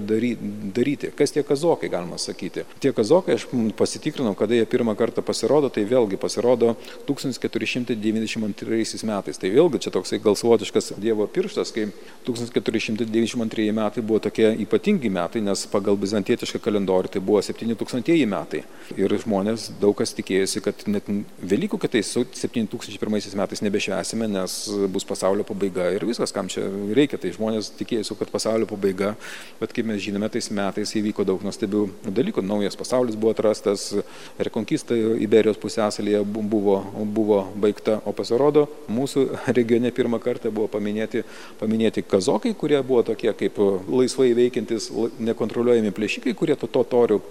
[0.75, 1.11] daryti.
[1.17, 2.61] Kas tie kazokai, galima sakyti.
[2.83, 3.43] Tie kazokai, aš
[3.79, 6.67] pasitikrinau, kada jie pirmą kartą pasirodo, tai vėlgi pasirodo
[7.09, 9.34] 1492 metais.
[9.41, 11.89] Tai vėlgi čia toksai gal savotiškas Dievo pirštas, kai
[12.27, 18.63] 1492 metai buvo tokie ypatingi metai, nes pagal bizantietišką kalendorių tai buvo 7000 metai.
[18.95, 21.09] Ir žmonės daug kas tikėjosi, kad net
[21.45, 24.55] Velykų kitais 7001 2020 metais nebešvesime, nes
[24.91, 27.19] bus pasaulio pabaiga ir viskas, kam čia reikia.
[27.21, 29.13] Tai žmonės tikėjusi, kad pasaulio pabaiga,
[29.59, 32.43] bet kaip mes žinome, tais metais įvyko daug nuostabių dalykų.
[32.45, 33.91] Naujas pasaulis buvo atrastas,
[34.39, 36.79] rekonkista Iberijos pusėsalyje buvo,
[37.17, 41.23] buvo baigta, o pasirodo, mūsų regione pirmą kartą buvo paminėti,
[41.59, 43.59] paminėti kazokai, kurie buvo tokie kaip
[43.89, 47.21] laisvai veikiantis, nekontroliuojami plėšikai, kurie to totorių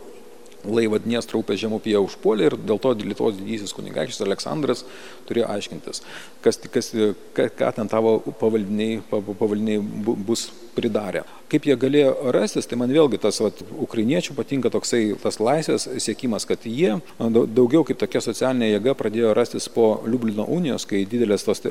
[0.64, 4.84] laivą Dniestro upės žemupyje užpuolė ir dėl to Lietuvos didysis kunigaikštis Aleksandras
[5.28, 6.02] turėjo aiškintis,
[6.44, 6.90] kas, kas,
[7.36, 9.80] ką, ką ten tavo pavaldiniai, pavaldiniai
[10.26, 11.24] bus pridarę.
[11.52, 16.46] Kaip jie galėjo rastis, tai man vėlgi tas vat, ukrainiečių patinka toksai tas laisvės siekimas,
[16.48, 21.62] kad jie daugiau kaip tokia socialinė jėga pradėjo rastis po Liublino unijos, kai didelės tos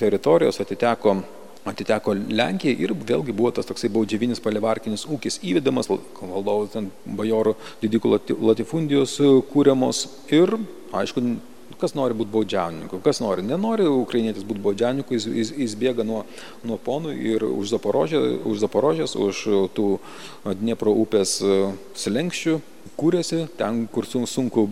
[0.00, 1.20] teritorijos atiteko
[1.68, 8.14] atiteko Lenkijai ir vėlgi buvo tas toksai baudžiavinis palivarkinis ūkis įvedamas, valdovų ten bajorų didikų
[8.40, 10.56] latifundijos e, kūriamos ir,
[10.96, 11.24] aišku,
[11.80, 16.24] kas nori būti baudžiaunininku, kas nori, nenori ukrainietis būti baudžiaunininku, jis, jis, jis bėga nuo,
[16.66, 19.44] nuo ponų ir už Zaporožės, už, Zaporožės, už
[19.76, 19.86] tų
[20.60, 21.60] Dniepro upės e,
[21.98, 22.58] slenkščių
[23.00, 24.68] kūrėsi, ten, kur sunku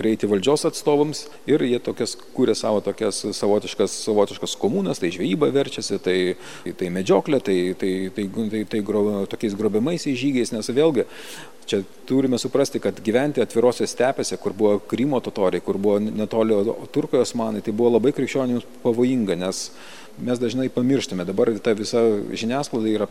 [0.00, 6.00] prieiti valdžios atstovams ir jie tokias kūrė savo tokias savotiškas, savotiškas komunas, tai žvejyba verčiasi,
[6.00, 6.18] tai,
[6.80, 11.06] tai medžioklė, tai, tai, tai, tai, tai gro, tokiais grobiamaisiais žygiais, nes vėlgi
[11.70, 16.56] čia turime suprasti, kad gyventi atvirose stepėse, kur buvo Krymo totoriai, kur buvo netoli
[16.90, 19.68] Turkijos osmanai, tai buvo labai krikščionims pavojinga, nes
[20.20, 21.24] mes dažnai pamirštame.
[21.24, 22.02] Dabar ta visa
[22.32, 23.08] žiniasklaida yra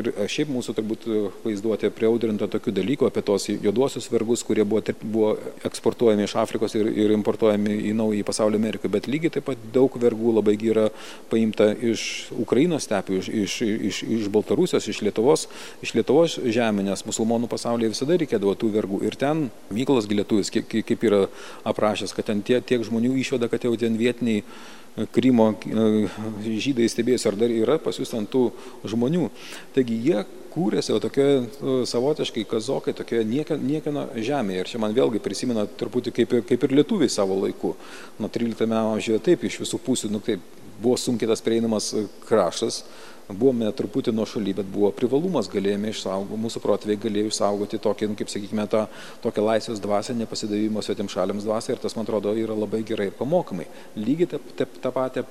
[0.00, 1.04] ir šiaip mūsų turbūt
[1.44, 5.32] vaizduotė priaudrinta tokių dalykų apie tos juoduosius vergus, kurie buvo, buvo
[5.68, 8.88] eksportuojami iš Afrikos ir, ir importuojami į naują pasaulio Ameriką.
[8.92, 10.88] Bet lygiai taip pat daug vergų labai yra
[11.30, 13.58] paimta iš Ukrainos stepių, iš, iš,
[13.90, 15.48] iš, iš Baltarusijos, iš Lietuvos,
[15.84, 19.02] iš Lietuvos žemė, nes musulmonų pasaulyje visada reikėdavo tų vergų.
[19.08, 21.26] Ir ten Mykolas Gilėtuvis, kaip yra
[21.68, 24.46] aprašęs, kad ten tie, tiek žmonių išvada, kad jau ten vietiniai
[24.92, 26.06] Krymo e,
[26.44, 28.50] žydai stebėjosi, ar dar yra pas jūs ant tų
[28.92, 29.30] žmonių.
[29.72, 34.64] Taigi jie kūrėsi tokioje e, savotiškai kazokai, tokioje niekieno žemėje.
[34.64, 37.72] Ir čia man vėlgi prisimena truputį kaip, kaip ir lietuviai savo laiku.
[38.20, 40.44] Nuo 13 amžiuje taip iš visų pusių, nu taip,
[40.82, 41.92] buvo sunkiai tas prieinamas
[42.28, 42.82] kraštas
[43.30, 48.18] buvome truputį nuo šaly, bet buvo privalumas, galėjome išsaugoti, mūsų protėviai galėjo išsaugoti tokį, nu,
[48.18, 48.84] kaip sakykime, tą
[49.24, 53.16] tokią laisvės dvasę, nepasidavimo svetim šaliams dvasę ir tas, man atrodo, yra labai gerai ir
[53.18, 53.68] pamokamai.
[53.96, 55.24] Lygiai tą, tą, tą, patį,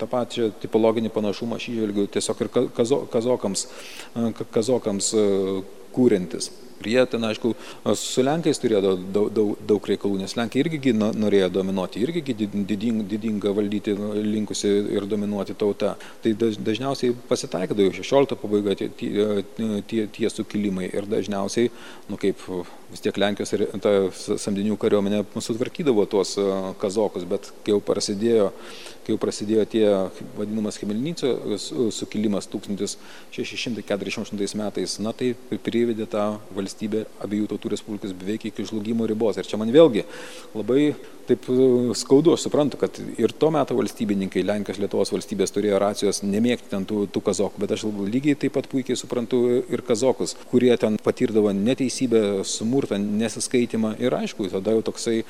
[0.00, 3.68] tą pačią tipologinį panašumą aš įžvelgiu tiesiog ir kazo, kazokams,
[4.54, 5.12] kazokams
[5.96, 6.52] kūrintis.
[6.84, 7.52] Jie ten, aišku,
[7.98, 13.52] su Lenkais turėjo daug, daug, daug reikalų, nes Lenkai irgi norėjo dominuoti, irgi didinga, didinga
[13.56, 15.94] valdyti linkusi ir dominuoti tauta.
[16.22, 21.72] Tai dažniausiai pasitaikydavo 16 pabaiga tie, tie, tie, sukilimai ir dažniausiai,
[22.08, 22.44] nu kaip
[22.88, 26.36] vis tiek Lenkijos ir ta samdinių kariuomenė sutvarkydavo tuos
[26.80, 28.52] kazokus, bet kai jau prasidėjo
[29.08, 29.86] kai jau prasidėjo tie
[30.36, 31.56] vadinamas Chemelnyco
[31.96, 35.32] sukilimas 1648 metais, na tai
[35.64, 36.67] privedė tą valstybę
[37.24, 39.38] abiejų tautų respublikos beveik iki žlugimo ribos.
[39.38, 40.04] Ir čia man vėlgi
[40.56, 40.92] labai
[41.28, 41.44] taip
[41.98, 46.86] skaudu, aš suprantu, kad ir tuo metu valstybininkai, Lenkijos Lietuvos valstybės turėjo racijos nemėgti ten
[46.88, 51.52] tų, tų kazokų, bet aš lygiai taip pat puikiai suprantu ir kazokus, kurie ten patirdavo
[51.56, 53.96] neteisybę, smurtą, nesiskaitimą.
[54.00, 55.20] Ir aišku, tada jau toksai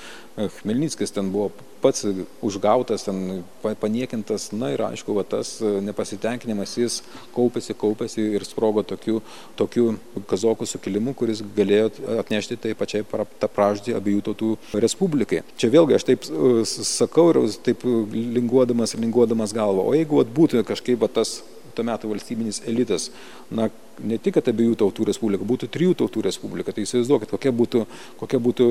[0.60, 1.50] Chmelnyckis ten buvo
[1.82, 2.06] pats
[2.44, 3.42] užgautas, ten
[3.80, 7.00] paniekintas, na ir aišku, va, tas e, nepasitenkinimas jis
[7.34, 9.20] kaupėsi, kaupėsi ir sprogo tokiu,
[9.58, 9.92] tokiu
[10.30, 11.90] kazokų sukilimu, kuris galėjo
[12.22, 14.50] atnešti tai pačiai tą praždį abiejų tautų
[14.84, 15.42] respublikai.
[15.60, 20.64] Čia vėlgi aš taip e, sakau ir taip linguodamas, linguodamas galvą, o jeigu vat, būtų
[20.68, 21.38] kažkaip va, tas
[21.78, 23.08] to meto valstybinis elitas,
[23.54, 27.84] na, ne tik, kad abiejų tautų respublika, būtų trijų tautų respublika, tai įsivaizduokit, kokia būtų,
[28.20, 28.66] kokia būtų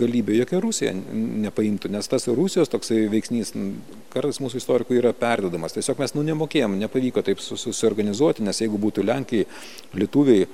[0.00, 3.54] galybė, jokia Rusija nepaimtų, nes tas Rusijos toksai veiksnys,
[4.14, 9.06] kartais mūsų istorikų yra perdodamas, tiesiog mes nu nemokėjom, nepavyko taip susiorganizuoti, nes jeigu būtų
[9.06, 9.44] Lenkai,
[9.94, 10.48] Lietuviai,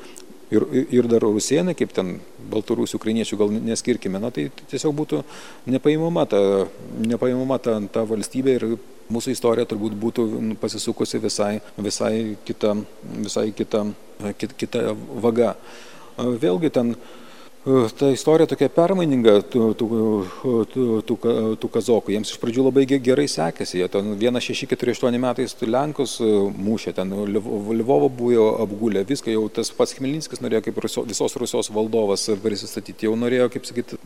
[0.51, 2.17] ir, ir dar rusienai, kaip ten
[2.51, 5.23] baltarusių, ukrainiečių gal neskirkime, na tai tiesiog būtų
[5.71, 6.41] nepaimama ta,
[6.99, 8.67] nepaimama ta, ta valstybė ir
[9.13, 10.27] mūsų istorija turbūt būtų
[10.63, 12.75] pasisukusi visai, visai kita,
[13.21, 13.87] visai kita,
[14.39, 14.85] kita, kita
[15.23, 15.55] vaga.
[16.21, 16.95] Vėlgi ten
[17.99, 19.87] Ta istorija tokia permaininga tų, tų,
[20.73, 21.17] tų, tų,
[21.61, 22.15] tų kazokų.
[22.15, 23.83] Jiems iš pradžių labai gerai sekėsi.
[23.83, 30.41] Jie ten 1648 metais Lenkus mušė, ten Lvovo buvo apgulę, viską jau tas pats Khmelninskis
[30.41, 34.01] norėjo kaip visos Rusijos valdovas prisistatyti, jau norėjo, kaip sakyti,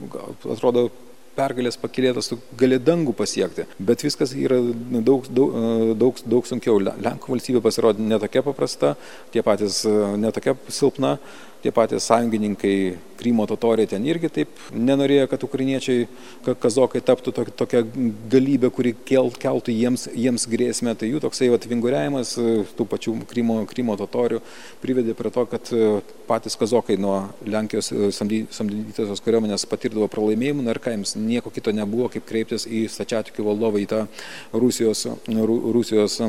[0.50, 0.88] atrodo,
[1.36, 3.66] pergalės pakilėtas, tu gali dangų pasiekti.
[3.78, 4.60] Bet viskas yra
[5.04, 5.56] daug, daug,
[6.00, 6.78] daug, daug sunkiau.
[6.82, 8.94] Lenkų valstybė pasirodė netokia paprasta,
[9.34, 9.82] tie patys
[10.20, 11.18] netokia silpna
[11.64, 12.76] tie patys sąjungininkai
[13.14, 16.06] Krymo totoriai ten irgi taip nenorėjo, kad ukrainiečiai,
[16.44, 17.80] kad kazokai taptų tokia
[18.32, 20.92] galybė, kuri kel, keltų jiems, jiems grėsmę.
[20.98, 22.34] Tai jų toksai atvinguriavimas
[22.76, 24.42] tų pačių Krymo, Krymo totorių
[24.82, 25.70] privedė prie to, kad
[26.28, 27.14] patys kazokai nuo
[27.46, 33.46] Lenkijos samdytosios kariuomenės patirdavo pralaimėjimų, ir ką jiems nieko kito nebuvo, kaip kreiptis į stačiatikių
[33.46, 34.02] valdovą, į tą
[34.52, 36.20] Rusijos, Rusijos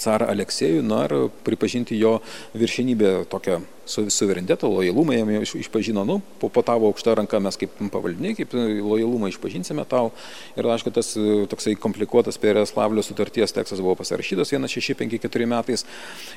[0.00, 2.16] carą Aleksėjų, na ir pripažinti jo
[2.56, 7.76] viršinybę tokią su suverenitetą, lojalumą jam išpažino, nu, po, po tavo aukšta ranka mes kaip
[7.92, 10.10] pavaldiniai, kaip lojalumą išpažinsime tau.
[10.56, 15.84] Ir aišku, tas e, toksai komplikuotas Pereslavlio sutarties tekstas buvo pasirašytas 1654 metais.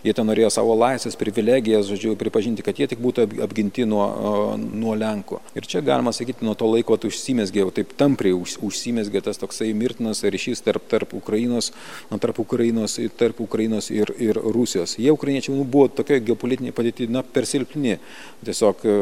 [0.03, 4.95] Jie ten norėjo savo laisvės, privilegijas, žodžiu, pripažinti, kad jie tik būtų apginti nuo, nuo
[4.97, 5.41] Lenkų.
[5.57, 10.23] Ir čia galima sakyti, nuo to laiko užsimesgė, taip tampriai už, užsimesgė tas toksai mirtinas
[10.23, 11.71] ryšys tarp, tarp Ukrainos,
[12.09, 14.97] tarp Ukrainos, tarp Ukrainos ir, ir Rusijos.
[14.99, 17.93] Jie, ukrainiečiai, nu, buvo tokia geopolitinė padėti, na, per silpni.
[18.41, 18.95] Tiesiog e,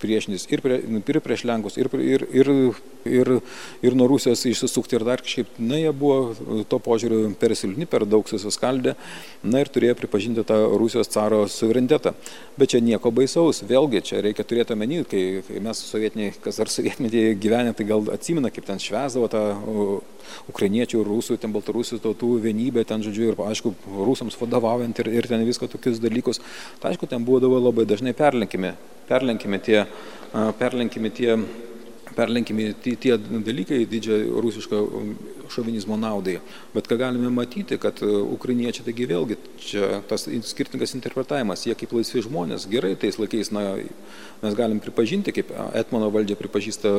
[0.00, 2.50] priešintis ir, prie, nu, ir prieš Lenkus, ir, ir, ir,
[3.08, 3.30] ir,
[3.84, 8.06] ir nuo Rusijos išsisukti ir dar kažkaip, na, jie buvo to požiūriu per silpni, per
[8.08, 8.94] daug susiskaldė,
[9.42, 12.14] na ir turėjo pripažinti tą Rusijos caro suverenitetą.
[12.58, 16.70] Bet čia nieko baisaus, vėlgi čia reikia turėti omeny, kai, kai mes sovietiniai, kas dar
[16.72, 19.44] sovietmetį gyvenę, tai gal atsimena, kaip ten švesdavo tą
[20.50, 23.74] ukrainiečių, rusų, ten baltarusių tautų vienybę, ten, žodžiu, ir, aišku,
[24.06, 26.42] rusams vadovaujant ir, ir ten viską tokius dalykus.
[26.80, 28.74] Tai, aišku, ten būdavo labai dažnai perlenkimi,
[29.08, 29.84] perlenkimi tie,
[30.58, 31.36] perlenkimi tie
[32.12, 34.80] perlenkiami tie, tie dalykai didžiai rusiško
[35.52, 36.38] šovinizmo naudai.
[36.74, 42.24] Bet ką galime matyti, kad ukrainiečiai taigi vėlgi čia tas skirtingas interpretavimas, jie kaip laisvi
[42.24, 43.66] žmonės, gerai tais laikais, na,
[44.44, 46.96] mes galim pripažinti, kaip Etmano valdžia pripažįsta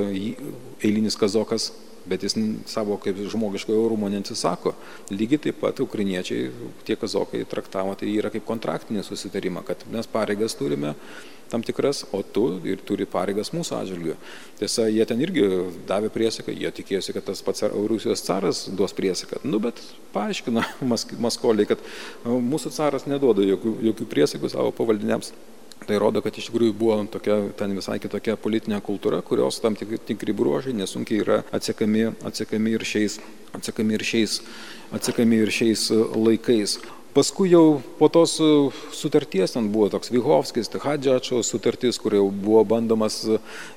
[0.83, 1.71] eilinis kazokas
[2.03, 2.35] bet jis
[2.67, 4.73] savo kaip žmogiško orumo neatsisako.
[5.11, 6.49] Lygiai taip pat ukrainiečiai,
[6.87, 10.97] tie kazokai traktavo, tai yra kaip kontraktinį susitarimą, kad mes pareigas turime
[11.53, 14.17] tam tikras, o tu ir turi pareigas mūsų atžvilgiu.
[14.57, 15.45] Tiesa, jie ten irgi
[15.89, 19.43] davė priesaiką, jie tikėjosi, kad tas pats Rusijos caras duos priesaiką.
[19.45, 19.81] Nu, bet
[20.15, 20.65] paaiškino
[21.25, 21.83] Maskoliai, kad
[22.25, 25.33] mūsų caras neduoda jokių, jokių priesakų savo pavaldiniams.
[25.83, 29.99] Tai rodo, kad iš tikrųjų buvo tokia, ten visai kitokia politinė kultūra, kurios tam tikri,
[29.99, 33.17] tikri bruožai nesunkiai yra atsekami, atsekami, ir šiais,
[33.57, 34.37] atsekami, ir šiais,
[34.95, 36.77] atsekami ir šiais laikais.
[37.13, 38.45] Paskui jau po tos e,
[38.89, 43.35] sutarties ten buvo toks Vyhovskis, Hadžiačio sutartis, kur jau buvo bandomas e,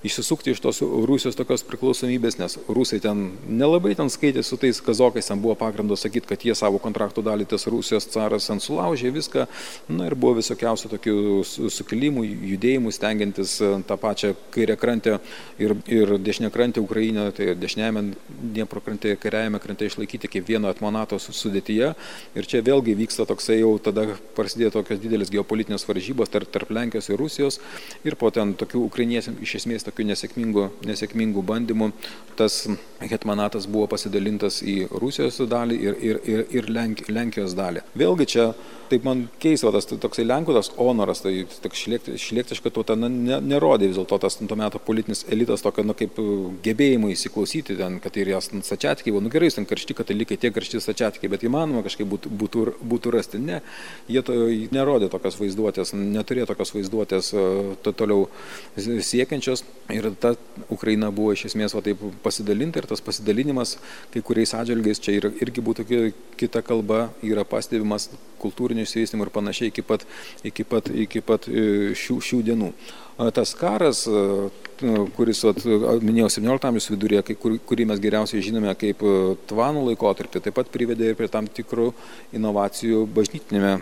[0.09, 5.29] išsisukti iš tos Rusijos tokios priklausomybės, nes rusai ten nelabai ten skaitė su tais kazokais,
[5.29, 9.45] ten buvo pagrindo sakyti, kad jie savo kontraktų dalį tas Rusijos caras ten sulaužė viską.
[9.93, 11.17] Na ir buvo visokiausių tokių
[11.77, 15.19] sukilimų, judėjimų, stengiantis e, tą pačią kairę krantę
[15.61, 18.07] ir, ir dešinę krantę Ukrainą, tai dešiniajame
[18.57, 21.93] Dniepro krante, kairiajame krante išlaikyti kaip vieno atmonato sudėtyje.
[22.33, 27.11] Ir čia vėlgi vyksta toksai jau tada prasidėjo tokios didelės geopolitinės varžybos tarp, tarp Lenkijos
[27.11, 27.61] ir Rusijos
[28.07, 31.91] ir po ten tokių ukrainiečių iš esmės tokių nesėkmingų, nesėkmingų bandymų
[32.39, 32.65] tas
[33.01, 37.85] hetmanatas buvo pasidalintas į Rusijos dalį ir, ir, ir, ir Lenk, Lenkijos dalį.
[37.97, 38.51] Vėlgi čia
[38.91, 41.85] taip man keista, tas toksai Lenkų tas honoras, tai toks
[42.23, 46.19] šlėktiška tauta na, ne, nerodė vis dėlto tas tuo metu politinis elitas tokio, na, kaip
[46.65, 51.33] gebėjimų įsiklausyti ten, kad ir jas sačiatikiai, nu gerai, ten karšti katalikai, tie karšti sačiatikiai,
[51.33, 53.43] bet įmanoma kažkaip būtų, būtų, būtų rasti.
[53.43, 53.61] Ne,
[54.11, 54.37] jie to
[54.75, 57.33] nerodė tokios vaizduotės, neturėjo tokios vaizduotės
[57.83, 58.27] to toliau
[58.77, 60.35] siekiančios ir ta
[60.73, 63.77] Ukraina buvo iš esmės va taip pasidalinta ir tas pasidalinimas
[64.15, 65.87] kai kuriais atžvilgiais čia ir, irgi būtų
[66.41, 68.11] kita kalba, yra pastebimas
[68.47, 70.07] kultūrinio išsivystymo ir panašiai iki pat,
[70.47, 72.71] iki pat, iki pat e, šių, šių dienų.
[73.33, 74.03] Tas karas,
[75.17, 75.63] kuris, at,
[76.05, 79.01] minėjau, 17 amžiaus vidurėje, kur, kurį mes geriausiai žinome kaip
[79.49, 81.95] tvanų laikotarpį, taip pat privedė ir prie tam tikrų
[82.37, 83.79] inovacijų bažnytinėme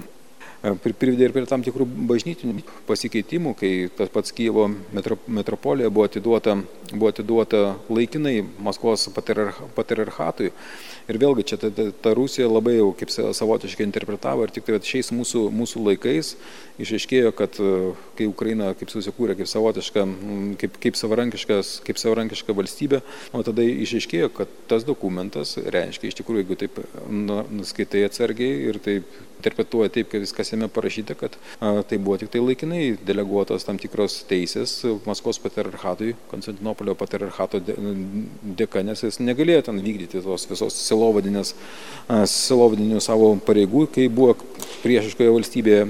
[0.64, 4.68] privedė ir prie tam tikrų bažnytinių pasikeitimų, kai tas pats Kievo
[5.28, 6.56] metropolija buvo atiduota,
[6.92, 10.52] buvo atiduota laikinai Maskvos patriarchatui.
[11.04, 14.78] Ir vėlgi čia ta, ta, ta Rusija labai jau kaip savotiškai interpretavo ir tik tai
[14.80, 16.30] šiais mūsų, mūsų laikais
[16.80, 17.72] išaiškėjo, kad e,
[18.16, 20.06] kai Ukraina kaip susikūrė kaip savotiška,
[20.62, 20.96] kaip, kaip,
[21.84, 23.02] kaip savarankiška valstybė,
[23.36, 26.80] o tada išaiškėjo, kad tas dokumentas reiškia iš tikrųjų, jeigu taip
[27.52, 32.32] nuskaitai atsargiai ir taip interpretuoja taip, kad viskas jame parašyta, kad a, tai buvo tik
[32.32, 39.80] tai laikinai deleguotos tam tikros teisės Maskvos patriarchatui, Konstantinopolio patriarchato dėka, nes jis negalėjo ten
[39.84, 41.54] vykdyti tos visos silovadinės,
[42.08, 44.34] silovadinių savo pareigų, kai buvo
[44.84, 45.84] priešiškoje valstybėje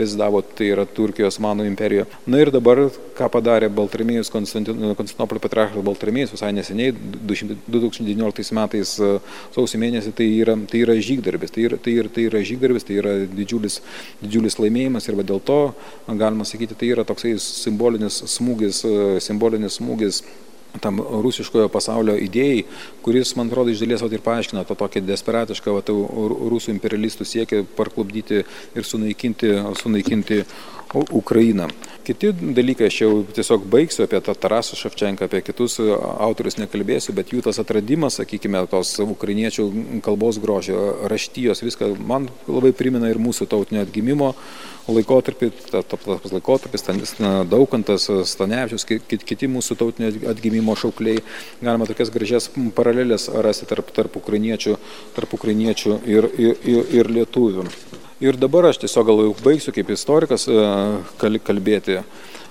[0.00, 2.08] rezidavo, tai yra Turkijos Manų imperijoje.
[2.28, 2.86] Na ir dabar,
[3.18, 6.94] ką padarė Baltramėjus, Konstantinopolio patriarchas Baltramėjus visai neseniai,
[7.28, 8.94] 2019 metais
[9.54, 12.97] sausio mėnesį, tai yra, tai yra žygdarbis, tai yra, tai yra, tai yra žygdarbis, tai
[12.97, 12.97] yra
[13.36, 13.80] didžiulis,
[14.22, 15.60] didžiulis laimėjimas ir dėl to,
[16.08, 18.84] galima sakyti, tai yra toksai simbolinis smūgis,
[19.24, 20.22] simbolinis smūgis
[20.82, 22.64] tam rusiškojo pasaulio idėjai,
[23.04, 25.82] kuris, man atrodo, iš dalies ir paaiškina tą tokį desperatišką va,
[26.52, 30.42] rusų imperialistų siekį parklubdyti ir sunaikinti, sunaikinti
[30.94, 31.68] Ukrainą.
[32.04, 37.34] Kiti dalykai, aš jau tiesiog baigsiu apie tą Tarasą Ševčenką, apie kitus autorius nekalbėsiu, bet
[37.34, 39.66] jų tas atradimas, sakykime, tos ukrainiečių
[40.06, 40.78] kalbos grožio,
[41.12, 44.32] raštijos, viską man labai primena ir mūsų tautinio atgimimo
[44.88, 46.86] laikotarpį, tas laikotarpis,
[47.52, 51.20] Daukantas, Stanevičius, kiti mūsų tautinio atgimimo šaukliai,
[51.60, 54.78] galima tokias gražias paralelės rasti tarp, tarp ukrainiečių,
[55.18, 57.68] tarp ukrainiečių ir, ir, ir, ir lietuvių.
[58.18, 60.48] Ir dabar aš tiesiog gal jau baigsiu kaip istorikas
[61.46, 62.00] kalbėti.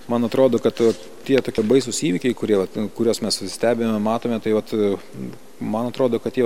[0.07, 0.79] Man atrodo, kad
[1.27, 2.61] tie tokie baisūs įvykiai, kurie,
[2.97, 4.73] kuriuos mes stebime, matome, tai vat,
[5.59, 6.45] man atrodo, kad tie,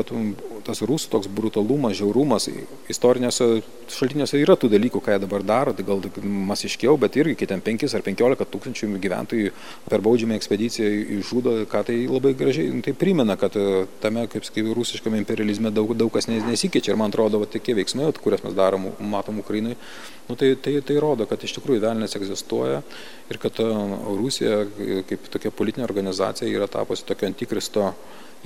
[0.66, 2.48] tas rusų toks brutalumas, žiaurumas,
[2.92, 3.48] istorinėse
[3.92, 7.64] šaltiniuose yra tų dalykų, ką jie dabar daro, tai gal masiškiau, bet irgi, kai ten
[7.66, 9.52] 5 ar 15 tūkstančių gyventojų
[9.90, 14.72] per baudžiamą ekspediciją išžudo, ką tai labai gražiai tai primena, kad e, tame, kaip sakyt,
[14.78, 16.94] rusiškame imperializme daug, daug kas nesikeičia.
[16.94, 19.76] Ir man atrodo, va, tokie veiksmai, kuriuos mes darom, matom Ukrainai,
[20.30, 22.80] nu, tai, tai, tai rodo, kad iš tikrųjų velnės egzistuoja
[23.32, 23.70] ir kad e,
[24.22, 24.64] Rusija
[25.10, 27.92] kaip tokia politinė organizacija yra tapusi tokio antikristo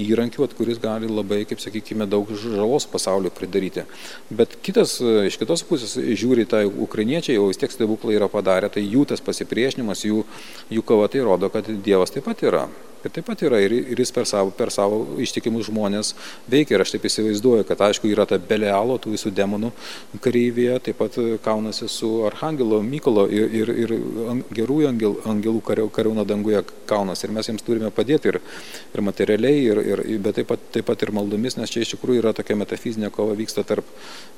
[0.02, 3.86] įrankiu, kuris gali labai, kaip sakykime, daug žalos pasaulio pridaryti.
[4.30, 8.84] Bet kitas, iš kitos pusės žiūri tą ukrainiečiai, jau vis tiek stebuklai yra padarę, tai
[8.84, 10.26] jų tas pasipriešinimas, jų,
[10.76, 12.66] jų kova tai rodo, kad Dievas taip pat yra
[13.06, 16.16] kad taip pat yra ir, ir jis per savo, per savo ištikimus žmonės
[16.50, 16.74] veikia.
[16.74, 19.70] Ir aš taip įsivaizduoju, kad aišku yra ta Belealo, tų visų demonų
[20.26, 23.94] kareivėje, taip pat kaunasi su Arhangelo Mykolo ir, ir, ir
[24.58, 27.28] gerųjų angel, angelų kariauna danguje kaunasi.
[27.28, 28.42] Ir mes jiems turime padėti ir,
[28.98, 32.26] ir materialiai, ir, ir, bet taip pat, taip pat ir maldomis, nes čia iš tikrųjų
[32.26, 33.86] yra tokia metafizinė kova vyksta tarp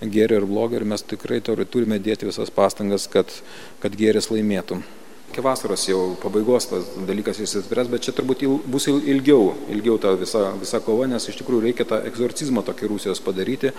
[0.03, 3.31] gėrio ir blogio ir mes tikrai turime dėti visas pastangas, kad,
[3.79, 4.83] kad gėris laimėtų
[5.31, 10.13] iki vasaros jau pabaigos tas dalykas išsispręs, bet čia turbūt il, bus ilgiau, ilgiau ta
[10.17, 13.73] visa, visa kova, nes iš tikrųjų reikia tą egzorcizmą tokį Rusijos padaryti.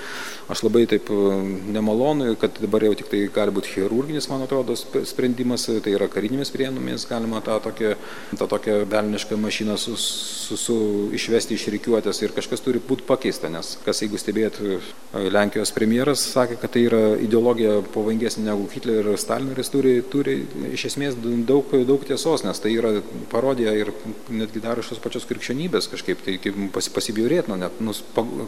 [0.52, 1.38] Aš labai taip e,
[1.74, 6.52] nemalonu, kad dabar jau tik tai gali būti chirurginis, man atrodo, sprendimas, tai yra karinėmis
[6.54, 7.94] priemonėmis galima tą tokią,
[8.38, 10.78] tą tokią velnišką mašiną su, su, su,
[11.18, 14.78] išvesti iš reikiuotės ir kažkas turi būti pakeista, nes kas jeigu stebėt e,
[15.32, 19.96] Lenkijos premjeras sakė, kad tai yra ideologija pavojingesnė negu Hitlerio ir Stalino ir jis turi,
[20.12, 20.38] turi
[20.74, 21.16] iš esmės
[21.46, 22.90] daug, daug tiesos, nes tai yra
[23.32, 23.90] parodija ir
[24.32, 26.36] netgi dar iš tos pačios krikščionybės kažkaip tai
[26.74, 27.94] pas, pasibjaurėtina, net nu,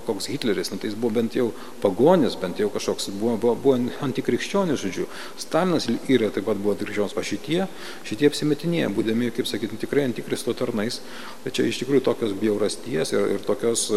[0.06, 1.50] koks Hitleris, nu, tai jis buvo bent jau
[1.82, 3.76] pagonis, bent jau kažkoks buvo, buvo, buvo
[4.06, 5.06] antikrikščionis, žodžiu.
[5.40, 7.64] Stalinas ir taip pat buvo krikščionis, o šitie,
[8.08, 11.00] šitie apsimetinėje, būdami, kaip sakyti, tikrai antikristo tarnais,
[11.44, 13.88] bet čia iš tikrųjų tokios bjaurasties ir, ir tokios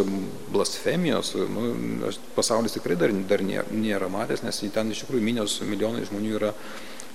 [0.54, 6.08] blasfemijos, nu, pasaulis tikrai dar, dar nėra, nėra matęs, nes ten iš tikrųjų minios milijonai
[6.10, 6.54] žmonių yra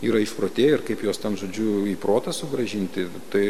[0.05, 3.09] yra išprotėję ir kaip juos ten, žodžiu, į protą sugražinti.
[3.33, 3.45] Tai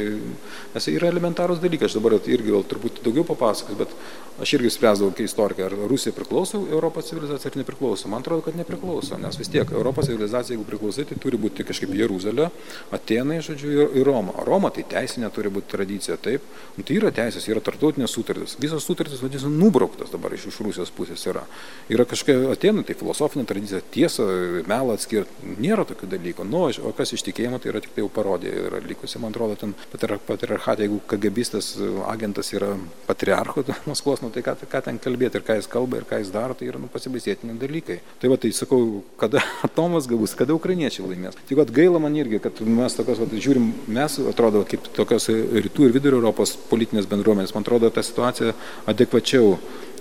[0.74, 3.92] nes tai yra elementarus dalykas, aš dabar irgi gal truputį daugiau papasakos, bet
[4.40, 8.08] aš irgi spręsdavau kaip istorikai, ar Rusija priklauso Europos civilizacija ar nepriklauso.
[8.08, 11.92] Man atrodo, kad nepriklauso, nes vis tiek Europos civilizacija, jeigu priklausai, tai turi būti kažkaip
[11.98, 12.48] Jeruzalė,
[12.94, 14.32] Atenai, žodžiu, ir, Roma.
[14.46, 16.44] Roma tai teisinė turi būti tradicija, taip.
[16.78, 18.56] Nu, tai yra teisės, yra tartautinės sutartys.
[18.62, 21.44] Visos sutartys, vadinasi, nubrauktas dabar iš, iš Rusijos pusės yra.
[21.92, 24.24] Yra kažkokia Atenai, tai filosofinė tradicija, tiesa,
[24.68, 25.52] melą atskirti.
[25.58, 26.44] Nėra tokių dalykų dalyko.
[26.44, 29.56] Nu, o kas iš tikėjimo, tai yra tik tai jau parodija yra likusi, man atrodo,
[29.56, 31.76] ten patriarchatė, jeigu KGBistas
[32.08, 32.76] agentas yra
[33.06, 36.32] patriarcho Maskvos, nu, tai ką, ką ten kalbėti ir ką jis kalba ir ką jis
[36.32, 38.00] daro, tai yra nu, pasibaisėtini dalykai.
[38.20, 41.38] Tai va, tai sakau, kada atomas gabus, kada ukrainiečiai laimės.
[41.48, 45.96] Tik gaila man irgi, kad mes tokios, va, žiūrim, mes atrodo kaip tokios rytų ir
[45.96, 48.54] vidurio Europos politinės bendruomenės, man atrodo, ta situacija
[48.88, 49.56] adekvačiau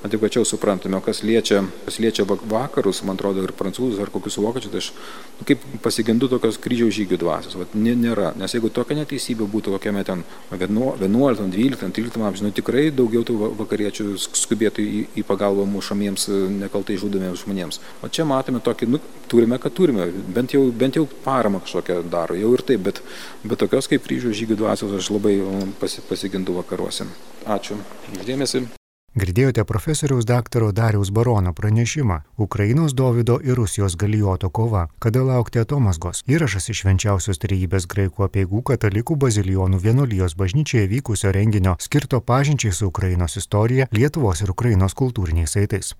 [0.07, 0.99] adekvačiau suprantame.
[1.05, 4.89] Kas liečia, kas liečia vakarus, man atrodo, ir prancūzus, ar kokius vokiečius, tai aš
[5.39, 7.57] nu, kaip pasigendu tokios kryžiaus žygių dvasios.
[7.59, 8.33] Vat, nėra.
[8.39, 13.37] Nes jeigu tokia neteisybė būtų kokiame ten 11, 12, 13 amžiuje, nu, tikrai daugiau tų
[13.61, 16.29] vakariečių skubėtų į, į pagalbą mušamiems,
[16.63, 17.81] nekaltai žudomiems žmonėms.
[18.01, 19.01] O čia matome tokį, nu,
[19.31, 23.03] turime, kad turime, bent jau, bent jau paramą kažkokią daro, jau ir taip, bet,
[23.43, 25.37] bet tokios kaip kryžiaus žygių dvasios aš labai
[25.81, 27.09] pasi, pasigendu vakaruose.
[27.47, 27.79] Ačiū.
[28.17, 28.67] Uždėmesi.
[29.17, 36.21] Girdėjote profesoriaus daktaro Dariaus Barono pranešimą Ukrainos Davido ir Rusijos galijoto kova, kada laukti atomasgos.
[36.29, 42.93] Įrašas iš švenčiausios trejybės graikų apieigų katalikų bazilijonų vienolyjos bažnyčioje vykusio renginio skirto pažinčiai su
[42.93, 45.95] Ukrainos istorija, Lietuvos ir Ukrainos kultūriniais saitais.